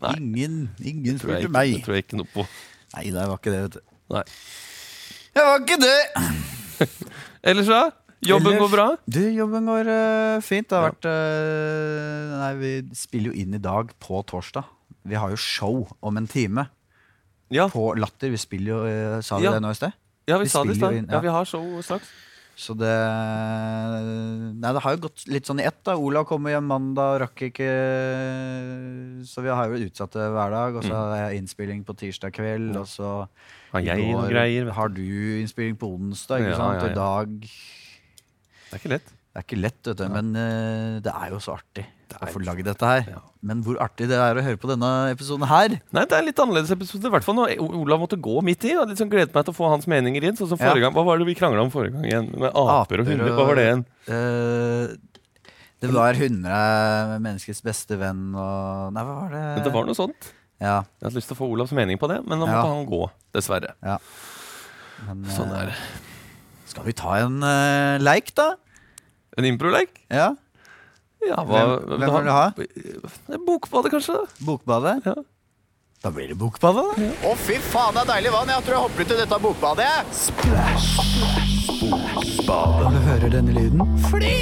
[0.00, 0.12] Nei.
[0.16, 1.74] Ingen, ingen spurte ikke, meg.
[1.76, 2.44] det tror jeg ikke noe på.
[2.96, 3.96] Nei, det var ikke det, vet du.
[4.14, 4.22] Nei.
[5.36, 5.98] Jeg var ikke det!
[7.50, 7.82] Ellers, da?
[8.20, 8.86] Jobben Ellers- går bra?
[9.08, 10.68] Du, jobben går uh, fint.
[10.68, 14.66] Det har vært uh, Nei, vi spiller jo inn i dag på torsdag.
[15.08, 16.66] Vi har jo show om en time
[17.52, 18.28] Ja, på Latter.
[18.34, 19.54] Vi spiller jo uh, Sa vi Ja.
[19.56, 19.94] det nå i sted?
[20.28, 20.98] ja vi, vi sa det i sted.
[21.00, 21.14] Ja.
[21.16, 21.20] ja.
[21.24, 22.10] vi har show straks.
[22.60, 22.90] Så det
[24.60, 25.94] Nei, det har jo gått litt sånn i ett, da.
[25.96, 27.68] Olav kommer hjem mandag, rakk ikke
[29.26, 30.76] Så vi har jo utsatt det hver dag.
[30.76, 33.12] Og så har jeg innspilling på tirsdag kveld, og så
[33.72, 34.72] Har jeg går greier?
[34.76, 35.04] Har du
[35.40, 36.76] innspilling på onsdag, ikke Ja, sant?
[36.76, 36.92] ja, Og ja.
[36.92, 39.08] i dag Det er ikke lett.
[39.30, 41.86] Det er ikke lett, vet du, men uh, det er jo så artig
[42.18, 43.04] å er få lagd dette her.
[43.08, 43.20] Ja.
[43.46, 46.26] Men hvor artig det er å høre på denne episoden her Nei, det er en
[46.28, 47.06] litt annerledes episode.
[47.08, 48.74] I hvert fall når Olav måtte gå midt i.
[48.74, 50.36] Og hadde liksom gledet meg til å få hans meninger inn.
[50.36, 50.74] Sånn som Ja.
[50.74, 52.28] gang, Hva var det vi krangla om forrige gang igjen?
[52.38, 53.32] Med aper og hunder?
[53.36, 53.86] Hva var det igjen?
[54.08, 54.96] Eh,
[55.80, 59.64] Det var hunder er menneskets beste venn og Nei, hva var det?
[59.64, 60.32] Det var noe sånt.
[60.60, 62.84] Ja, Jeg hadde lyst til å få Olavs mening på det, men nå måtte han
[62.84, 63.10] gå.
[63.32, 63.72] Dessverre.
[65.06, 65.78] men Sånn eh, er det.
[66.68, 68.52] Skal vi ta en uh, leik, da?
[69.38, 70.04] En improlek?
[70.12, 70.34] Ja?
[71.28, 72.46] Ja, hva, Hvem, hvem vil du ha?
[72.56, 74.16] Det Bokbadet, kanskje?
[74.46, 74.96] Bokbadet?
[75.04, 75.14] Ja.
[76.00, 77.10] Da blir det Bokbadet, da.
[77.28, 78.48] Å, fy faen, det er deilig vann!
[78.54, 79.84] Jeg tror jeg hopper ut i dette bokbadet.
[79.90, 80.00] jeg.
[82.50, 84.34] Når du hører denne lyden, Fly!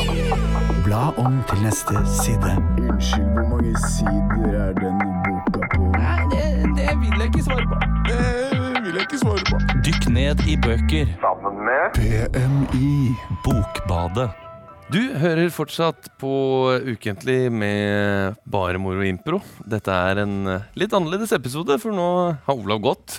[0.88, 2.54] bla om til neste side.
[2.78, 5.90] Unnskyld, hvor mange sider er denne boka på?
[5.98, 7.80] Nei, det, vil jeg ikke svare på.
[8.08, 9.60] Det vil jeg ikke svare på.
[9.88, 11.06] Dykk ned i bøker.
[11.98, 12.92] BMI
[13.44, 14.47] Bokbadet.
[14.88, 16.30] Du hører fortsatt på
[16.88, 19.42] Ukentlig med bare moro impro.
[19.68, 22.06] Dette er en eh, litt annerledes episode, for nå
[22.46, 23.18] har Olav gått.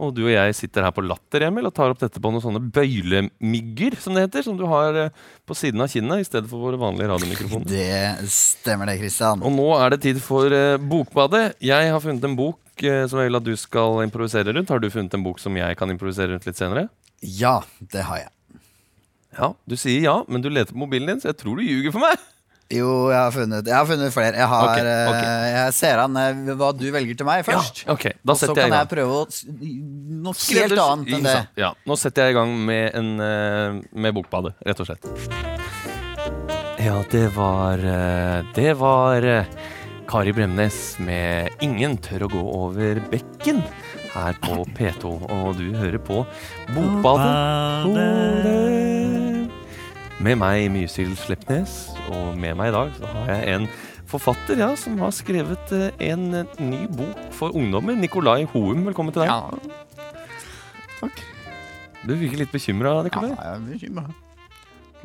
[0.00, 2.44] Og du og jeg sitter her på Latter, Emil, og tar opp dette på noen
[2.44, 5.12] sånne bøylemygger, som det heter, som du har eh,
[5.50, 7.66] på siden av kinnet i stedet for våre vanlige radiomikrofoner.
[7.66, 9.42] Det stemmer det, Kristian.
[9.42, 11.56] Og nå er det tid for eh, Bokbadet.
[11.58, 14.70] Jeg har funnet en bok som jeg vil at du skal improvisere rundt.
[14.70, 16.86] Har du funnet en bok som jeg kan improvisere rundt litt senere?
[17.20, 17.58] Ja,
[17.92, 18.36] det har jeg.
[19.38, 21.92] Ja, Du sier ja, men du leter på mobilen din, så jeg tror du ljuger
[21.94, 22.18] for meg.
[22.70, 24.36] Jo, jeg har funnet, jeg har funnet flere.
[24.38, 25.22] Jeg, har, okay, ok.
[25.26, 27.80] eh, jeg ser an eh, hva du velger til meg først.
[27.82, 28.90] Ja, ok, da Og så setter jeg kan i jeg gang.
[28.92, 31.40] prøve å s- noe helt Skredders- annet enn det.
[31.58, 33.70] Ja, nå setter jeg i gang med, en, eh,
[34.06, 35.02] med Bokbadet, rett og slett.
[36.80, 39.44] Ja, det var eh, Det var eh,
[40.08, 43.62] Kari Bremnes med 'Ingen tør å gå over bekken'.
[44.14, 45.04] her på P2.
[45.30, 46.26] Og du hører på
[46.74, 49.19] Bokbadet.
[50.20, 53.68] Med meg, Mysil Slepnes, og med meg i dag så har jeg en
[54.10, 57.96] forfatter ja, som har skrevet eh, en eh, ny bok for ungdommer.
[57.96, 59.30] Nikolai Hoem, velkommen til deg.
[59.30, 60.10] Ja.
[60.98, 61.22] Takk.
[62.04, 64.04] Du virker litt bekymra, Ja, jeg er bekymra.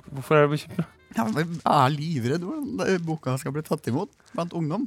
[0.09, 0.87] Hvorfor er du bekymra?
[1.15, 4.83] Ja, jeg er livredd hvordan boka skal bli tatt imot blant ungdom.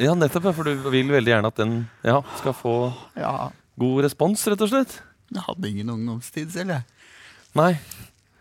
[0.00, 1.76] Ja, nettopp, for du vil veldig gjerne at den
[2.06, 2.74] ja, skal få
[3.18, 5.00] Ja, god respons, rett og slett.
[5.34, 7.12] jeg hadde ingen ungdomstid selv, jeg.
[7.58, 7.72] Nei,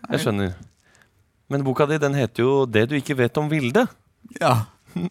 [0.07, 0.55] jeg skjønner.
[1.49, 3.87] Men boka di den heter jo 'Det du ikke vet om Vilde'.
[4.41, 4.65] Ja.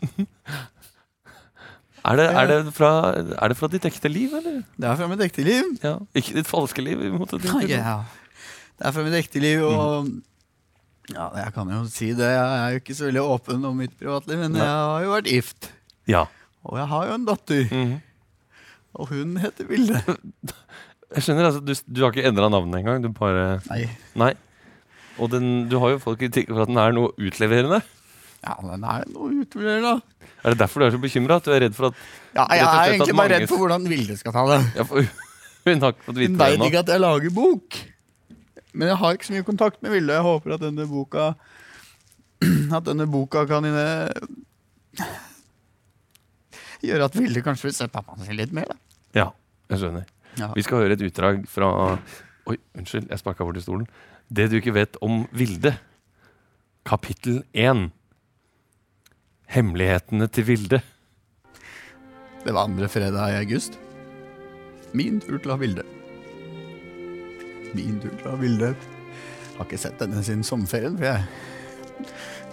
[2.06, 4.60] Er det, er det, fra, er det fra ditt ekte liv, eller?
[4.78, 5.72] Det er fra mitt ekte liv.
[5.82, 7.00] Ja, Ikke ditt falske liv?
[7.66, 7.96] Ja.
[8.78, 10.12] Det er fra mitt ekte liv, og
[11.10, 12.28] ja, jeg kan jo si det.
[12.30, 14.60] Jeg er jo ikke så veldig åpen om mitt privatliv, men Nei.
[14.62, 15.68] jeg har jo vært gift.
[16.06, 16.22] Ja.
[16.62, 17.98] Og jeg har jo en datter, Mhm.
[18.94, 19.98] og hun heter Vilde.
[21.16, 23.02] Jeg skjønner, altså, du, du har ikke endra navnet engang?
[23.02, 23.84] Du bare Nei,
[24.18, 24.32] Nei.
[25.18, 27.82] Og den, du har jo fått kritikk for at den er noe utleverende.
[28.46, 29.94] ja, den er noe utleverende.
[30.44, 31.38] Er det derfor du er så bekymra?
[31.42, 31.94] Du er redd for at
[32.36, 34.60] Ja, jeg er egentlig bare mange- redd for hvordan Vilde skal ta det.
[34.76, 35.02] ja, for,
[35.66, 36.66] Hun har ikke fått vite Hun det ennå.
[36.70, 37.78] ikke at jeg lager bok.
[38.76, 40.12] Men jeg har ikke så mye kontakt med Vilde.
[40.12, 41.30] Jeg håper at denne boka
[42.76, 43.86] At denne boka kan inne
[46.86, 48.68] gjøre at Vilde kanskje vil se pappaen sin litt mer.
[48.70, 48.76] Da.
[49.16, 49.26] Ja,
[49.72, 50.04] jeg skjønner.
[50.36, 50.50] Ja.
[50.54, 51.70] Vi skal høre et utdrag fra
[52.46, 53.88] Oi, unnskyld, jeg sparka borti stolen.
[54.26, 55.76] Det du ikke vet om Vilde.
[56.86, 57.90] Kapittel 1.
[59.54, 60.80] Hemmelighetene til Vilde.
[62.42, 63.78] Det var andre fredag i august.
[64.94, 65.86] Min tur til å ha Vilde.
[67.76, 68.74] Min tur til å ha Vilde.
[69.56, 71.22] Har ikke sett henne siden sommerferien, for jeg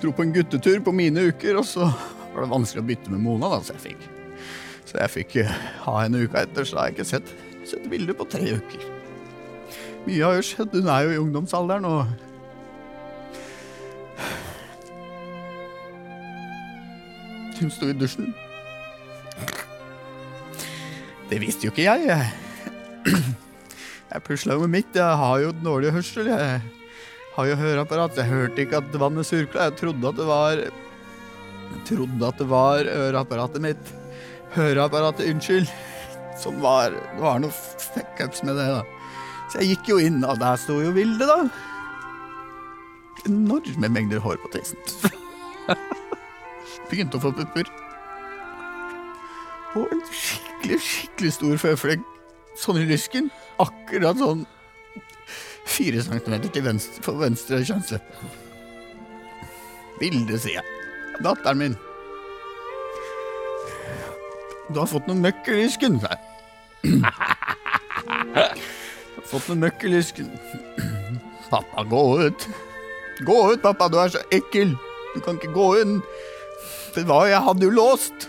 [0.02, 3.26] dro på en guttetur på mine uker, og så var det vanskelig å bytte med
[3.26, 4.10] Mona, da, så jeg fikk
[4.86, 7.90] Så jeg fikk eh, ha henne uka etter, så da har jeg ikke sett, sett
[7.92, 8.93] Vilde på tre uker.
[10.04, 10.76] Mye har jo skjedd.
[10.76, 12.06] Hun er jo i ungdomsalderen, og
[17.60, 18.34] Hun sto i dusjen.
[21.30, 22.08] Det visste jo ikke jeg.
[22.10, 23.14] Jeg,
[24.28, 24.98] pusla med mitt.
[24.98, 26.28] Jeg har jo dårlig hørsel.
[26.28, 26.60] Jeg
[27.38, 28.18] har jo høreapparat.
[28.20, 29.70] Jeg hørte ikke at vannet surkla.
[29.70, 30.66] Jeg trodde at det var
[31.74, 33.94] jeg trodde at det var øreapparatet mitt.
[34.54, 35.72] Høreapparatet, unnskyld.
[36.38, 38.93] Som var Det var noe fuckups med det, da.
[39.54, 41.44] Så jeg gikk jo inn, og der sto jo Vilde, da.
[43.30, 44.80] Enorme mengder hår på tissen.
[46.90, 47.70] Begynte å få pupper.
[49.78, 52.10] Og en skikkelig, skikkelig stor føflekk.
[52.58, 53.30] Sånn i lysken.
[53.62, 54.42] Akkurat sånn
[55.70, 58.34] fire centimeter til venstre, for venstre kjønnsleppe.
[60.02, 60.66] Vilde, sier jeg.
[61.22, 61.82] Datteren min.
[64.74, 66.24] Du har fått noe møkk i lysken, sa jeg.
[69.30, 70.30] Fått noe møkk i lysken.
[71.50, 72.48] Pappa, gå ut.
[73.26, 74.74] Gå ut, pappa, du er så ekkel.
[75.14, 76.00] Du kan ikke gå inn.
[76.96, 78.28] Det var Jeg hadde jo låst.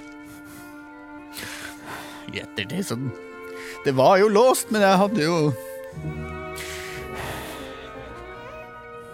[2.34, 3.10] Gjetter det sånn
[3.84, 5.36] Det var jo låst, men jeg hadde jo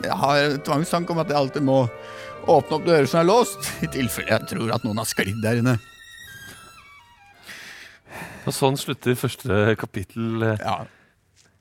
[0.00, 1.83] Jeg har en tvangstanke om at jeg alltid må
[2.48, 5.59] åpne opp dører som er låst, i tilfelle jeg tror at noen har sklidd der
[5.61, 5.74] inne.
[8.48, 10.40] Og sånn slutter første kapittel.
[10.48, 10.56] eh.
[10.64, 10.78] Ja,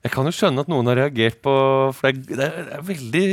[0.00, 1.52] Jeg kan jo skjønne at noen har reagert på
[1.96, 3.26] For det er, det er, veldig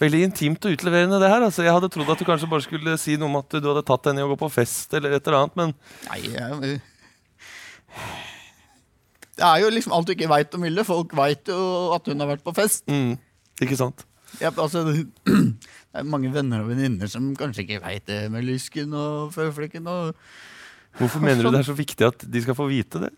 [0.00, 1.44] Veldig intimt og utleverende, det her.
[1.46, 3.84] Altså, jeg hadde trodd at du kanskje bare skulle si noe om at du hadde
[3.86, 5.74] tatt henne i å gå på fest, eller et eller annet, men
[6.08, 6.80] Nei, jeg
[9.38, 10.84] Det er jo liksom alt du ikke veit om Hilde.
[10.88, 11.60] Folk veit jo
[11.94, 12.82] at hun har vært på fest.
[12.90, 13.14] mm,
[13.62, 14.02] Ikke sant?
[14.42, 14.82] Ja, altså,
[15.30, 19.86] det er mange venner og venninner som kanskje ikke veit det med lysken og føflekken.
[19.86, 20.14] Og
[20.98, 23.14] Hvorfor mener du det er så viktig at de skal få vite det?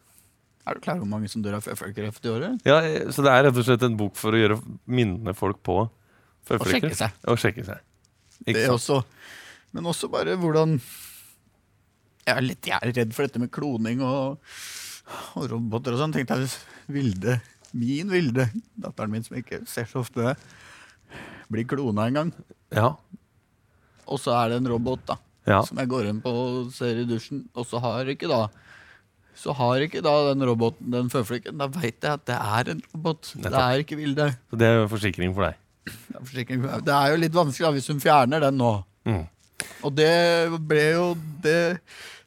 [0.67, 2.67] Er du klar over hvor mange som dør av føflekkreft i året?
[2.67, 2.81] Ja,
[3.15, 4.59] Så det er rett og slett en bok for å gjøre
[4.91, 7.15] minne folk på Og sjekke seg.
[7.31, 7.83] Og sjekke seg.
[8.45, 9.01] Ikke Det også.
[9.75, 10.77] Men også bare hvordan
[12.27, 14.39] Jeg er litt jeg er redd for dette med kloning og,
[15.39, 16.15] og roboter og sånn.
[16.15, 16.57] Tenkte jeg hvis
[16.91, 17.37] Vilde,
[17.77, 18.49] min Vilde,
[18.79, 20.35] datteren min som ikke ser så ofte,
[21.51, 22.33] blir klona en gang,
[22.75, 22.93] Ja.
[24.07, 25.17] og så er det en robot, da.
[25.47, 25.61] ja.
[25.67, 28.49] som jeg går inn på og ser i dusjen, og så har ikke da
[29.37, 31.59] så har ikke da den roboten den føflekken.
[31.61, 33.33] Da veit jeg at det er en robot.
[33.37, 34.31] Det er ikke Vilde.
[34.51, 35.59] Så det er jo forsikring for deg.
[35.87, 36.63] Det er forsikring.
[36.87, 38.71] Det er jo litt vanskelig da, hvis hun fjerner den nå.
[39.07, 39.25] Mm.
[39.87, 40.13] Og det
[40.69, 41.05] ble jo
[41.45, 41.59] Det,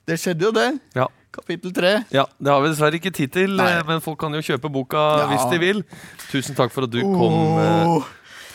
[0.07, 0.69] det skjedde jo, det.
[0.95, 1.07] Ja.
[1.33, 1.91] Kapittel tre.
[2.11, 2.23] ja.
[2.41, 3.67] Det har vi dessverre ikke tid til, Nei.
[3.77, 5.27] eh, men folk kan jo kjøpe boka Ja.
[5.29, 5.83] hvis de vil.
[6.31, 8.07] Tusen takk for at du kom, eh,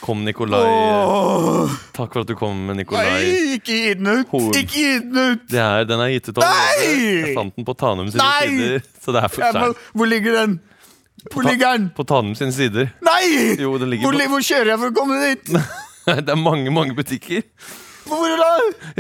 [0.04, 0.64] Kom, Nikolai.
[1.96, 3.04] Takk for at du kom, Nikolai.
[3.08, 4.28] Nei, ikke gi den ut!
[4.28, 4.50] Horn.
[4.58, 5.46] Ikke gi den ut!
[5.48, 6.90] Det er, den er gitt ut allerede.
[6.90, 8.50] Jeg fant den på Tanum sine Nei!
[8.50, 8.84] sider.
[9.00, 9.86] Så det er for må, seint.
[9.96, 10.58] hvor ligger den?
[11.32, 11.88] Hvor ligger den?
[11.96, 12.92] På Tanum sine sider.
[13.06, 13.22] Nei!
[13.62, 15.54] Jo, Hvor, på hvor kjører jeg for å komme dit?
[16.04, 17.46] Det er mange, mange butikker.
[18.04, 18.48] Hvor da?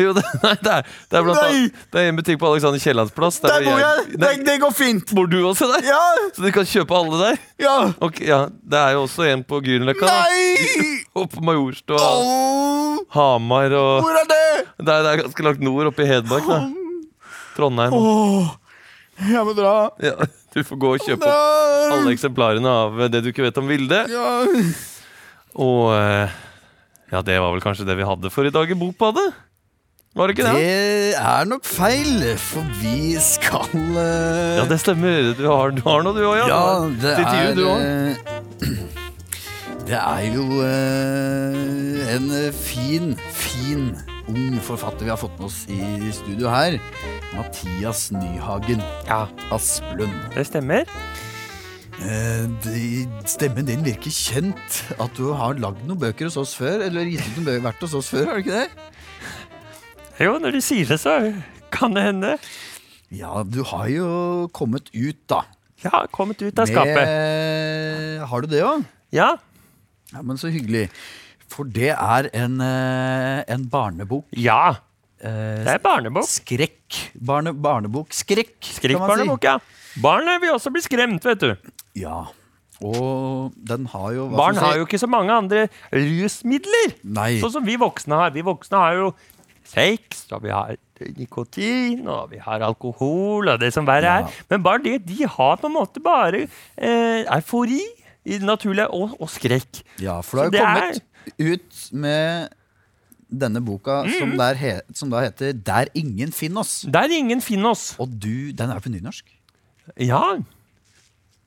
[0.00, 1.48] Jo, det, nei, det, er, det er blant Nei!
[1.50, 3.38] annet Det er en butikk på Alexander Kiellands plass.
[3.44, 4.04] Der bor jeg!
[4.14, 5.12] Nei, Det, det går fint.
[5.16, 5.84] Bor du også der?
[5.90, 6.00] Ja!
[6.34, 7.40] Så du kan kjøpe alle der?
[7.62, 7.74] Ja!
[8.04, 10.08] Ok, ja, Det er jo også en på Grünerløkka.
[10.08, 10.24] da.
[10.24, 10.94] Nei!
[11.20, 12.00] Og på Majorstua.
[12.00, 14.38] Åh, Hamar og hvor er det?
[14.82, 16.48] det er, det er ganske langt nord, oppe i Hedmark.
[16.48, 16.56] da
[17.54, 17.94] Trondheim.
[17.94, 18.48] Åh,
[19.30, 19.74] jeg må dra.
[20.02, 20.16] Ja,
[20.56, 24.00] du får gå og kjøpe opp alle eksemplarene av det du ikke vet om Vilde.
[24.10, 24.32] Ja.
[25.54, 26.34] Og eh,
[27.14, 29.28] ja, det var vel kanskje det vi hadde for i dag i Bokbadet?
[30.14, 30.54] Var det ikke det?
[30.62, 34.58] Det er nok feil, for vi skal uh...
[34.60, 35.32] Ja, det stemmer.
[35.38, 36.46] Du har, du har noe, du òg, ja.
[36.50, 36.60] Ja,
[37.02, 38.68] det et er eh,
[39.88, 43.90] Det er jo uh, en fin, fin
[44.30, 46.78] ung forfatter vi har fått med oss i studio her.
[47.34, 50.14] Mathias Nyhagen Ja, Asplund.
[50.34, 50.86] det stemmer.
[52.02, 54.80] Eh, stemmen din virker kjent.
[55.00, 56.82] At du har lagd noen bøker hos oss før.
[56.88, 58.68] Eller gitt ut noen bøker vært hos oss før, har du ikke det?
[60.22, 61.14] Jo, når du sier det, så
[61.74, 62.36] kan det hende.
[63.14, 64.08] Ja, du har jo
[64.54, 65.42] kommet ut, da.
[65.84, 66.96] Ja, kommet ut av skapet.
[66.96, 68.84] Med, har du det òg?
[69.14, 69.34] Ja.
[70.14, 70.86] Ja, men så hyggelig.
[71.50, 74.26] For det er en, eh, en barnebok.
[74.32, 74.76] Ja.
[75.20, 76.26] Eh, Det er barnebok.
[76.26, 77.12] Skrekk.
[77.14, 78.10] Barne, barnebok.
[78.14, 79.28] Skrekk, kan man si.
[79.46, 79.58] Ja.
[80.02, 81.54] Barn vil også bli skremt, vet du.
[81.94, 82.24] Ja.
[82.84, 86.94] Og den har jo hva Barn skal har jo ikke så mange andre rusmidler.
[87.06, 87.36] Nei.
[87.42, 88.32] Sånn som vi voksne har.
[88.34, 89.12] Vi voksne har jo
[89.64, 90.74] sex, og vi har
[91.16, 94.16] nikotin, og vi har alkohol, og det som verre Ja.
[94.26, 94.42] er.
[94.50, 96.44] Men barn de, de har på en måte bare
[96.76, 97.80] eh, eufori,
[98.24, 99.82] i det naturlige, og, og skrekk.
[100.00, 101.02] Ja, for det har jo kommet
[101.38, 102.48] ut med
[103.30, 104.12] denne boka Mm.
[104.18, 106.90] som, der he, som da heter 'Der ingen finner oss'.
[106.90, 107.96] Der ingen finner oss.
[107.98, 109.24] Og du, den er på nynorsk.
[109.98, 110.36] Ja.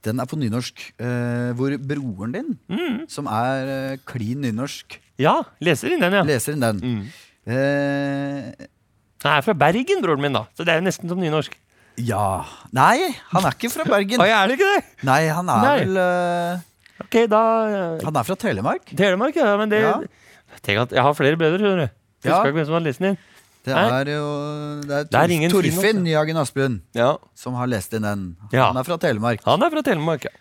[0.06, 0.84] Den er på nynorsk.
[1.02, 3.08] Eh, hvor broren din, Mm.
[3.10, 5.40] som er eh, klin nynorsk, ja.
[5.60, 6.22] Leser inn den, ja.
[6.24, 6.80] leser inn den.
[6.80, 7.06] Mm.
[7.48, 8.68] Eh,
[9.24, 10.44] Han er fra Bergen, broren min, da.
[10.56, 11.56] Så det er jo nesten som nynorsk.
[11.98, 14.22] ja Nei, han er ikke fra Bergen.
[14.24, 14.84] Oi, er det ikke det?
[15.10, 15.78] Nei, han er Nei.
[15.82, 16.60] vel uh...
[17.02, 18.06] Ok, da uh...
[18.06, 18.86] Han er fra Telemark.
[18.98, 19.56] Telemark, ja.
[19.58, 19.96] Men det Ja.
[20.64, 21.98] Tenk at jeg har flere brødre, skjønner du.
[22.22, 22.38] Husker Ja.
[22.46, 23.18] ikke hvem som har lest den inn.
[23.67, 24.27] Det er jo
[24.82, 27.17] Det er, Det er ingen Torfinn Jagen Asbjørn Asplund Ja.
[27.36, 28.25] som har lest inn den.
[28.53, 28.69] Ja.
[28.69, 29.43] Han er fra Telemark.
[29.45, 30.32] Han er fra Telemark, ja.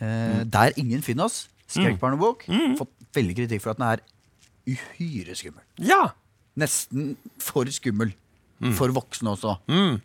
[0.00, 1.48] Eh, Der ingen finner oss.
[1.66, 2.46] Skrekkbarnebok.
[2.48, 2.76] Mm.
[2.78, 4.04] Fått veldig kritikk for at den er
[4.66, 5.62] uhyre skummel.
[5.82, 6.12] Ja.
[6.56, 8.14] Nesten for skummel.
[8.78, 9.58] For voksne også.
[9.68, 9.98] Mm.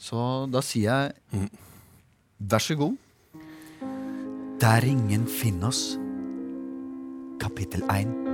[0.00, 1.50] Så da sier jeg
[2.40, 2.96] vær så god.
[4.62, 5.96] Der ingen finner oss.
[7.42, 8.31] Kapittel 1.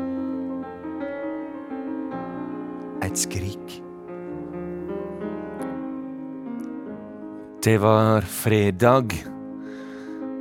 [3.03, 3.83] Et skrik.
[7.63, 9.15] Det var fredag.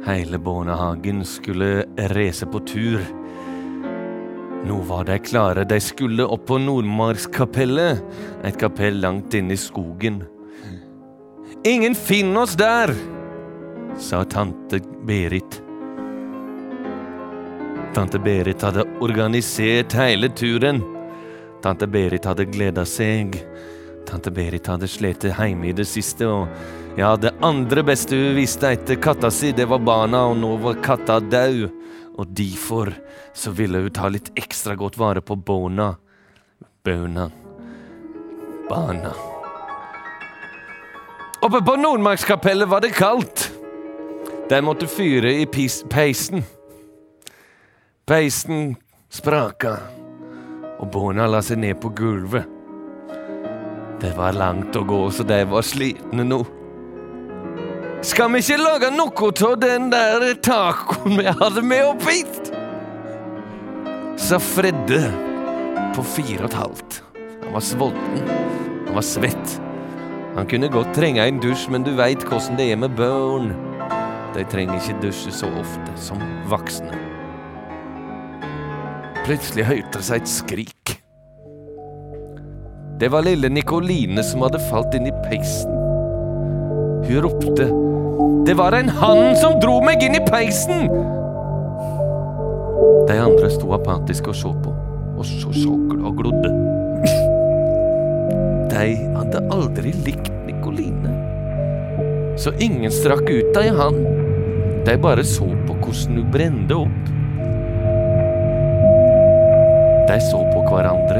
[0.05, 2.99] Hele barnehagen skulle reise på tur.
[4.65, 5.63] Nå var de klare.
[5.63, 8.01] De skulle opp på Nordmarkskapellet,
[8.43, 10.23] et kapell langt inne i skogen.
[11.67, 12.93] Ingen finner oss der,
[13.99, 15.61] sa tante Berit.
[17.95, 20.96] Tante Berit hadde organisert hele turen.
[21.67, 23.33] Tante Berit hadde gleda seg.
[24.07, 26.47] Tante Berit hadde slitt hjemme i det siste, og
[26.95, 30.79] ja, det andre beste hun visste etter katta si, det var barna, og nå var
[30.79, 31.65] katta død.
[32.15, 32.93] Og derfor
[33.35, 35.89] så ville hun ta litt ekstra godt vare på båna.
[36.87, 37.27] Bøna.
[38.69, 39.11] Barna.
[41.43, 43.49] Oppe på Nordmarkskapellet var det kaldt.
[44.47, 46.47] De måtte fyre i peisen.
[48.07, 48.77] Peisen
[49.11, 49.81] spraka,
[50.77, 52.45] og barna la seg ned på gulvet.
[53.97, 56.43] Det var langt å gå, så de var slitne nå.
[58.05, 62.51] Skal vi ikke lage noe av den der tacoen vi hadde med opp hit?
[64.21, 65.01] Sa Fredde
[65.97, 66.99] på fire og et halvt.
[67.47, 68.29] Han var sulten.
[68.85, 69.57] Han var svett.
[70.37, 73.49] Han kunne godt trenge en dusj, men du veit hvordan det er med barn.
[74.37, 77.06] De trenger ikke dusje så ofte som voksne.
[79.27, 80.91] Plutselig hørte seg et skrik.
[82.95, 85.73] Det var lille Nikoline som hadde falt inn i peisen.
[87.03, 87.65] Hun ropte.
[88.47, 90.87] Det var en hann som dro meg inn i peisen!
[93.09, 94.71] De andre sto apatiske og så på,
[95.19, 96.53] og så så og glodde.
[98.71, 98.87] De
[99.17, 101.11] hadde aldri likt Nikoline.
[102.39, 103.99] Så ingen strakk ut ei hand.
[104.87, 107.16] De bare så på hvordan hun brente opp.
[110.07, 111.19] De så på hverandre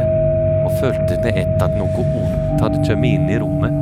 [0.68, 3.76] og følte med ett at noe ondt hadde kommet inn i rommet.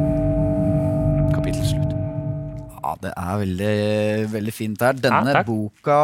[1.35, 1.93] Kapittelslutt.
[2.85, 3.75] Ja, det er veldig,
[4.33, 4.97] veldig fint her.
[4.97, 5.99] Denne Ja, boka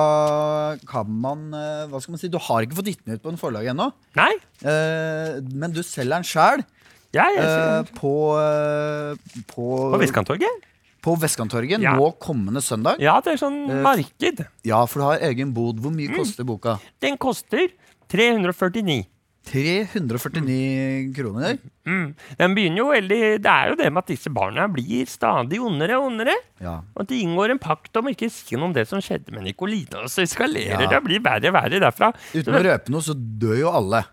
[0.90, 2.30] kan man eh, Hva skal man si?
[2.34, 3.92] Du har ikke fått gitt den ut på en forlag ennå.
[4.18, 4.32] Nei,
[4.66, 6.66] eh, men du selger den sjøl
[7.12, 10.70] jeg, jeg, på, eh, på, på Vestkanttorget.
[11.02, 11.96] På Vestkanttorget Ja.
[11.98, 13.00] nå kommende søndag.
[13.02, 14.46] Ja, det er sånn Eh, marked.
[14.64, 15.80] Ja, for du har egen bod.
[15.82, 16.80] Hvor mye koster boka?
[17.02, 17.70] Den koster
[18.10, 19.06] 349.
[19.44, 21.58] 349 kroner.
[21.88, 22.14] Mm.
[22.38, 25.98] Den begynner jo veldig Det er jo det med at disse barna blir stadig ondere
[25.98, 26.36] og ondere.
[26.62, 26.76] Ja.
[26.96, 29.34] Og at de inngår en pakt om ikke å si noe om det som skjedde
[29.34, 30.04] med Nicolina.
[30.06, 30.88] Og så eskalerer Ja.
[30.88, 32.14] det og blir verre og verre derfra.
[32.36, 34.04] Uten å røpe noe, så dør jo alle.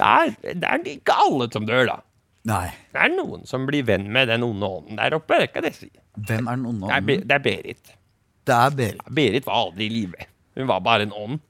[0.00, 1.98] Det er, det er ikke alle som dør, da.
[2.44, 2.70] Nei.
[2.92, 5.38] Det er noen som blir venn med den onde ånden der oppe.
[5.40, 5.90] Det kan jeg si.
[6.16, 7.26] Hvem er den onde ånden?
[7.28, 7.92] det er Berit.
[8.46, 9.02] Det er Berit.
[9.14, 10.26] Berit var aldri i live.
[10.58, 11.40] Hun var bare en ånd.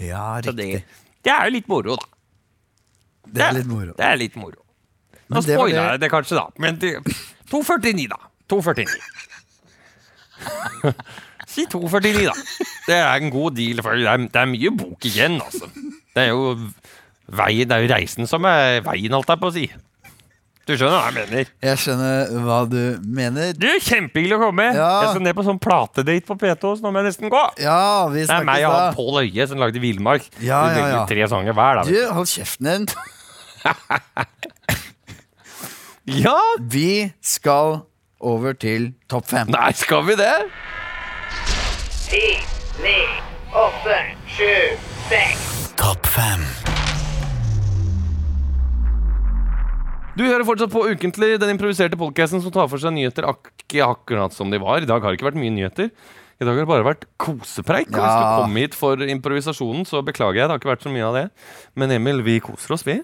[0.00, 0.84] Ja, Så det, riktig.
[1.24, 2.06] det er jo litt moro, da.
[3.32, 3.94] Det er litt moro.
[3.96, 4.60] Det er litt moro.
[5.32, 6.46] Nå spoila jeg det kanskje, da.
[6.60, 8.18] Men 2,49, da.
[8.52, 8.88] 2,49.
[11.52, 12.34] si 2,49, da.
[12.88, 13.80] Det er en god deal.
[13.84, 15.68] For det er, det er mye bok igjen, altså.
[16.12, 16.56] Det er jo
[17.32, 19.66] veien, det er jo reisen som er veien, holdt jeg på å si.
[20.62, 21.48] Du skjønner hva jeg mener?
[21.66, 23.50] Jeg skjønner hva du mener.
[23.58, 24.68] Du, Kjempehyggelig å komme.
[24.76, 24.90] Ja.
[25.02, 27.42] Jeg skal ned på sånn platedate på P2, så nå må jeg nesten gå.
[27.62, 28.94] Ja, vi Det er meg og han da.
[28.94, 30.28] Pål Øie som lagde Villmark.
[30.38, 31.02] Ja, ja, velger ja.
[31.10, 31.86] tre sanger hver, da.
[31.90, 32.86] Du, hold kjeften din.
[36.04, 36.38] Ja!
[36.58, 37.80] Vi skal
[38.20, 39.46] over til topp fem.
[39.54, 40.34] Nei, skal vi det?
[42.10, 42.24] Ti,
[42.82, 42.98] ni,
[43.54, 44.02] åtte,
[44.34, 44.50] sju,
[45.06, 45.72] seks.
[45.78, 46.61] Topp fem.
[50.12, 53.48] Du hører fortsatt på Ukentlig, den improviserte podcasten som tar for seg nyheter ak
[53.82, 54.82] akkurat som de var.
[54.84, 55.88] I dag har det ikke vært mye nyheter.
[55.88, 57.88] I dag har det bare vært kosepreik.
[57.88, 60.44] Og hvis du kom hit for improvisasjonen, så beklager jeg.
[60.50, 61.24] Det har ikke vært så mye av det.
[61.80, 62.98] Men Emil, vi koser oss, vi.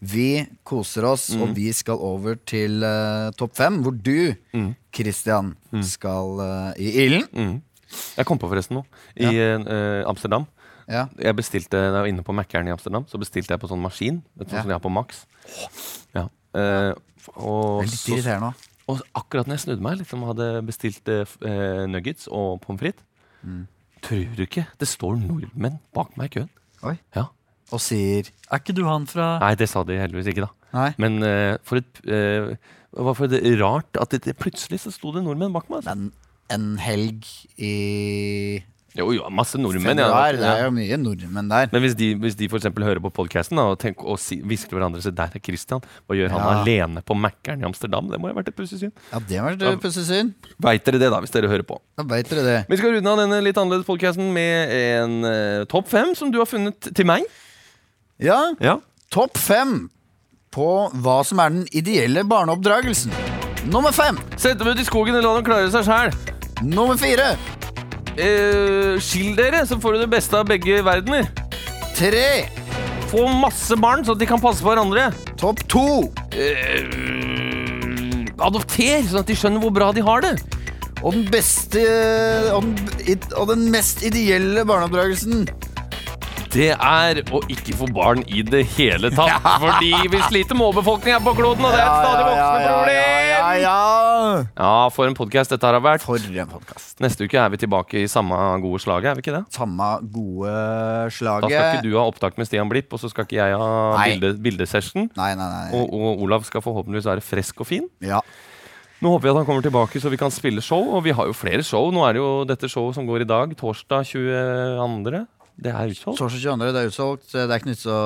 [0.00, 0.28] Vi
[0.64, 1.42] koser oss, Mm.
[1.42, 4.70] og vi skal over til uh, topp fem, hvor du, Mm.
[4.96, 5.52] Christian,
[5.84, 7.60] skal uh, i ilden.
[8.16, 8.86] Jeg kom på forresten noe.
[9.18, 10.44] I eh, Amsterdam.
[10.90, 11.04] Ja.
[11.22, 13.82] Jeg bestilte, Da jeg var inne på Mækkern i Amsterdam, så bestilte jeg på sånn
[13.82, 14.22] maskin.
[14.34, 14.50] Du, Ja.
[14.50, 15.24] Sånn som de har på Max.
[16.14, 16.26] Ja.
[16.54, 16.92] Eh,
[17.36, 18.66] og, Det er litt så, irriterende òg.
[18.90, 23.04] og akkurat når jeg snudde meg, liksom hadde bestilt eh, eh, nuggets og pommes frites
[23.40, 23.66] Mm.
[24.02, 26.50] Tror du ikke det står nordmenn bak meg i køen?
[26.84, 26.98] Oi.
[27.16, 27.28] Ja.
[27.72, 30.50] Og sier Er ikke du han fra Nei, det sa de heldigvis ikke, da.
[30.76, 30.90] Nei.
[30.98, 32.56] Men eh, for et eh,
[32.92, 35.80] hva for det rart at det, det, plutselig så sto det nordmenn bak meg.
[35.80, 35.94] Altså.
[35.94, 36.12] Men
[36.50, 37.26] en helg
[37.56, 38.62] i
[38.98, 40.00] Jo, jo, masse nordmenn.
[40.02, 40.08] Ja.
[40.34, 41.68] det er jo mye nordmenn der.
[41.70, 44.78] Men hvis de, hvis de for hører på podkasten og, tenker- og si, hvisker til
[44.80, 45.80] hverandre Se, der er Christian.
[46.08, 46.62] Hva gjør han Ja.
[46.62, 48.08] alene på Mækkern i Amsterdam?
[48.10, 48.92] Det må jo ha vært et pussig syn.
[49.12, 50.34] Ja, det var et pussig syn.
[50.58, 51.78] Veit dere det, da, hvis dere hører på?
[51.96, 52.66] Da vet dere det.
[52.68, 56.38] Vi skal runde av denne litt annerledes podkasten med en uh, topp fem som du
[56.42, 57.22] har funnet til meg.
[58.18, 58.78] Ja, Ja.
[59.10, 59.88] topp fem
[60.50, 63.12] på hva som er den ideelle barneoppdragelsen.
[63.70, 64.18] Nummer fem.
[64.36, 66.10] Sett dem ut i skogen og la dem klare seg sjæl.
[66.66, 67.36] Nummer fire.
[68.20, 71.28] Eh, skill dere, så får du det beste av begge verdener.
[71.96, 72.26] Tre.
[73.10, 75.08] Få masse barn, så at de kan passe på hverandre.
[75.40, 75.86] Topp to.
[76.36, 76.84] Eh,
[78.40, 80.34] adopter, sånn at de skjønner hvor bra de har det.
[81.00, 81.80] Og den beste
[82.52, 85.46] og den, og den mest ideelle barneoppdragelsen.
[86.50, 89.44] Det er å ikke få barn i det hele tatt.
[89.62, 93.28] Fordi vi sliter med overbefolkning her på kloden, og det er et stadig voksende problem.
[93.30, 93.76] ja, ja.
[94.58, 96.02] Ja, for en podkast dette har vært.
[96.02, 96.96] For en podcast.
[97.04, 98.34] Neste uke er vi tilbake i samme
[98.64, 99.44] gode slaget, er vi ikke det?
[99.54, 103.38] Samme gode Da skal ikke du ha opptak med Stian Blipp, og så skal ikke
[103.38, 103.72] jeg ha
[104.10, 105.06] bilde, bildesession.
[105.22, 105.64] Nei, nei, nei.
[105.78, 107.86] Og, og Olav skal forhåpentligvis være frisk og fin.
[108.02, 108.24] Ja.
[109.00, 111.30] Nå håper vi at han kommer tilbake så vi kan spille show, og vi har
[111.30, 111.92] jo flere show.
[111.94, 115.28] Nå er det jo dette showet som går i dag, torsdag 22.
[115.60, 116.16] Det er utsolgt.
[116.16, 116.68] Torsdag 22.
[116.72, 117.24] Det er utsolgt.
[117.34, 117.96] Det er ikke nytt så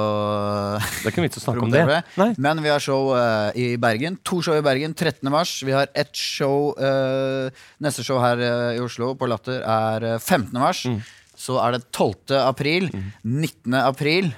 [0.80, 1.82] Det er ikke vits å snakke om det.
[2.18, 2.30] Nei.
[2.42, 4.16] Men vi har show uh, i Bergen.
[4.26, 5.22] To show i Bergen 13.
[5.30, 5.52] mars.
[5.62, 7.46] Vi har ett show uh,
[7.84, 10.50] Neste show her uh, i Oslo på Latter er eh, 15.
[10.58, 10.82] mars.
[10.90, 10.98] Mm.
[11.38, 12.34] Så er det 12.
[12.40, 12.90] april.
[13.22, 13.78] 19.
[13.78, 14.32] april.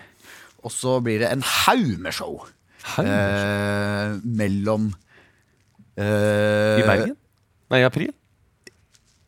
[0.67, 2.45] Og så blir det en haug med show.
[3.01, 4.91] Eh, mellom
[5.99, 7.17] eh, I Bergen?
[7.73, 8.13] Nei, i april?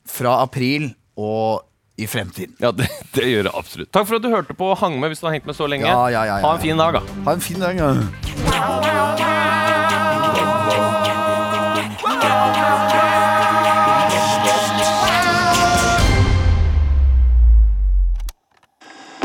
[0.08, 1.67] Fra april og
[1.98, 2.54] i fremtiden.
[2.58, 3.90] Ja, det, det, gjør det absolutt.
[3.92, 5.66] Takk for at du hørte på og hang med hvis du har hengt med så
[5.66, 5.88] lenge.
[5.90, 7.02] Ja, ja, ja, ha en fin dag, da.
[7.26, 7.92] Ha en fin dag, ja.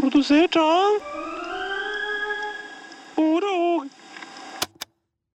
[0.02, 1.13] Produsert av